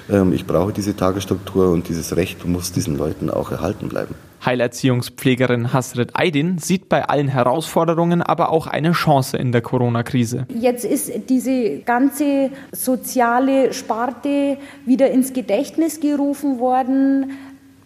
Ähm, 0.10 0.32
ich 0.32 0.46
brauche 0.46 0.72
diese 0.72 0.96
Tagesstruktur 0.96 1.70
und 1.70 1.90
dieses 1.90 2.16
Recht 2.16 2.46
muss 2.46 2.72
diesen 2.72 2.98
Leuten 2.98 3.30
auch 3.30 3.52
erhalten 3.52 3.90
bleiben. 3.90 4.16
Heilerziehungspflegerin 4.46 5.74
Hasret 5.74 6.12
Aydin 6.14 6.58
sieht 6.58 6.90
bei 6.90 7.06
allen 7.08 7.28
Herausforderungen 7.28 8.22
aber 8.22 8.50
auch 8.50 8.68
eine 8.68 8.92
Chance 8.92 9.38
in 9.38 9.52
der 9.52 9.62
Corona-Krise. 9.62 10.46
Jetzt 10.54 10.86
ist 10.86 11.12
diese 11.30 11.80
ganze 11.80 12.52
soziale 12.72 13.74
Sparte 13.74 14.58
wieder 14.86 15.10
ins 15.12 15.34
Gedächtnis 15.34 16.00
gerufen 16.00 16.60
worden 16.60 17.32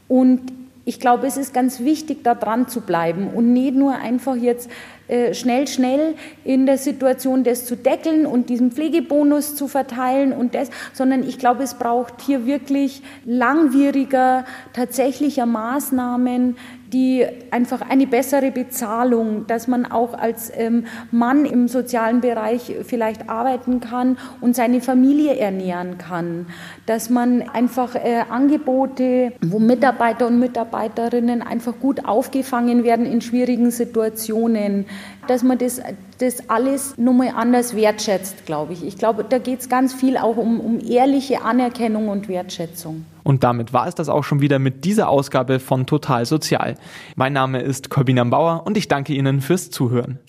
und 0.07 0.41
ich 0.85 0.99
glaube, 0.99 1.27
es 1.27 1.37
ist 1.37 1.53
ganz 1.53 1.81
wichtig, 1.81 2.23
da 2.23 2.33
dran 2.33 2.67
zu 2.67 2.81
bleiben 2.81 3.27
und 3.27 3.53
nicht 3.53 3.75
nur 3.75 3.93
einfach 3.93 4.35
jetzt 4.35 4.71
äh, 5.09 5.33
schnell, 5.33 5.67
schnell 5.67 6.15
in 6.43 6.65
der 6.65 6.77
Situation, 6.77 7.43
das 7.43 7.65
zu 7.65 7.75
deckeln 7.75 8.25
und 8.25 8.49
diesen 8.49 8.71
Pflegebonus 8.71 9.55
zu 9.55 9.67
verteilen 9.67 10.31
und 10.31 10.55
das, 10.55 10.69
sondern 10.93 11.27
ich 11.27 11.39
glaube, 11.39 11.63
es 11.63 11.73
braucht 11.73 12.21
hier 12.21 12.45
wirklich 12.45 13.01
langwieriger, 13.25 14.45
tatsächlicher 14.73 15.45
Maßnahmen, 15.45 16.57
die 16.93 17.25
einfach 17.51 17.81
eine 17.81 18.07
bessere 18.07 18.51
Bezahlung, 18.51 19.45
dass 19.47 19.67
man 19.67 19.85
auch 19.85 20.13
als 20.13 20.51
ähm, 20.55 20.85
Mann 21.11 21.45
im 21.45 21.67
sozialen 21.67 22.21
Bereich 22.21 22.75
vielleicht 22.83 23.29
arbeiten 23.29 23.79
kann 23.79 24.17
und 24.41 24.55
seine 24.55 24.81
Familie 24.81 25.37
ernähren 25.37 25.97
kann, 25.97 26.47
dass 26.85 27.09
man 27.09 27.43
einfach 27.49 27.95
äh, 27.95 28.23
Angebote, 28.29 29.33
wo 29.41 29.59
Mitarbeiter 29.59 30.27
und 30.27 30.39
Mitarbeiterinnen 30.39 31.41
einfach 31.41 31.73
gut 31.79 32.05
aufgefangen 32.05 32.83
werden 32.83 33.05
in 33.05 33.21
schwierigen 33.21 33.71
Situationen, 33.71 34.85
dass 35.27 35.43
man 35.43 35.59
das, 35.59 35.81
das 36.17 36.49
alles 36.49 36.97
nochmal 36.97 37.33
anders 37.35 37.75
wertschätzt, 37.75 38.45
glaube 38.47 38.73
ich. 38.73 38.83
Ich 38.83 38.97
glaube, 38.97 39.23
da 39.27 39.37
geht 39.37 39.59
es 39.59 39.69
ganz 39.69 39.93
viel 39.93 40.17
auch 40.17 40.37
um, 40.37 40.59
um 40.59 40.79
ehrliche 40.79 41.43
Anerkennung 41.43 42.07
und 42.07 42.27
Wertschätzung. 42.27 43.05
Und 43.23 43.43
damit 43.43 43.73
war 43.73 43.87
es 43.87 43.95
das 43.95 44.09
auch 44.09 44.23
schon 44.23 44.41
wieder 44.41 44.59
mit 44.59 44.85
dieser 44.85 45.09
Ausgabe 45.09 45.59
von 45.59 45.85
Total 45.85 46.25
Sozial. 46.25 46.75
Mein 47.15 47.33
Name 47.33 47.61
ist 47.61 47.89
Corbina 47.89 48.23
Bauer 48.23 48.65
und 48.65 48.77
ich 48.77 48.87
danke 48.87 49.13
Ihnen 49.13 49.41
fürs 49.41 49.69
Zuhören. 49.69 50.19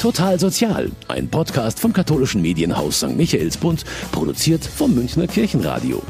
Total 0.00 0.38
Sozial, 0.38 0.90
ein 1.08 1.28
Podcast 1.28 1.80
vom 1.80 1.94
katholischen 1.94 2.42
Medienhaus 2.42 2.98
St. 2.98 3.16
Michaelsbund, 3.16 3.84
produziert 4.12 4.62
vom 4.62 4.94
Münchner 4.94 5.26
Kirchenradio. 5.26 6.02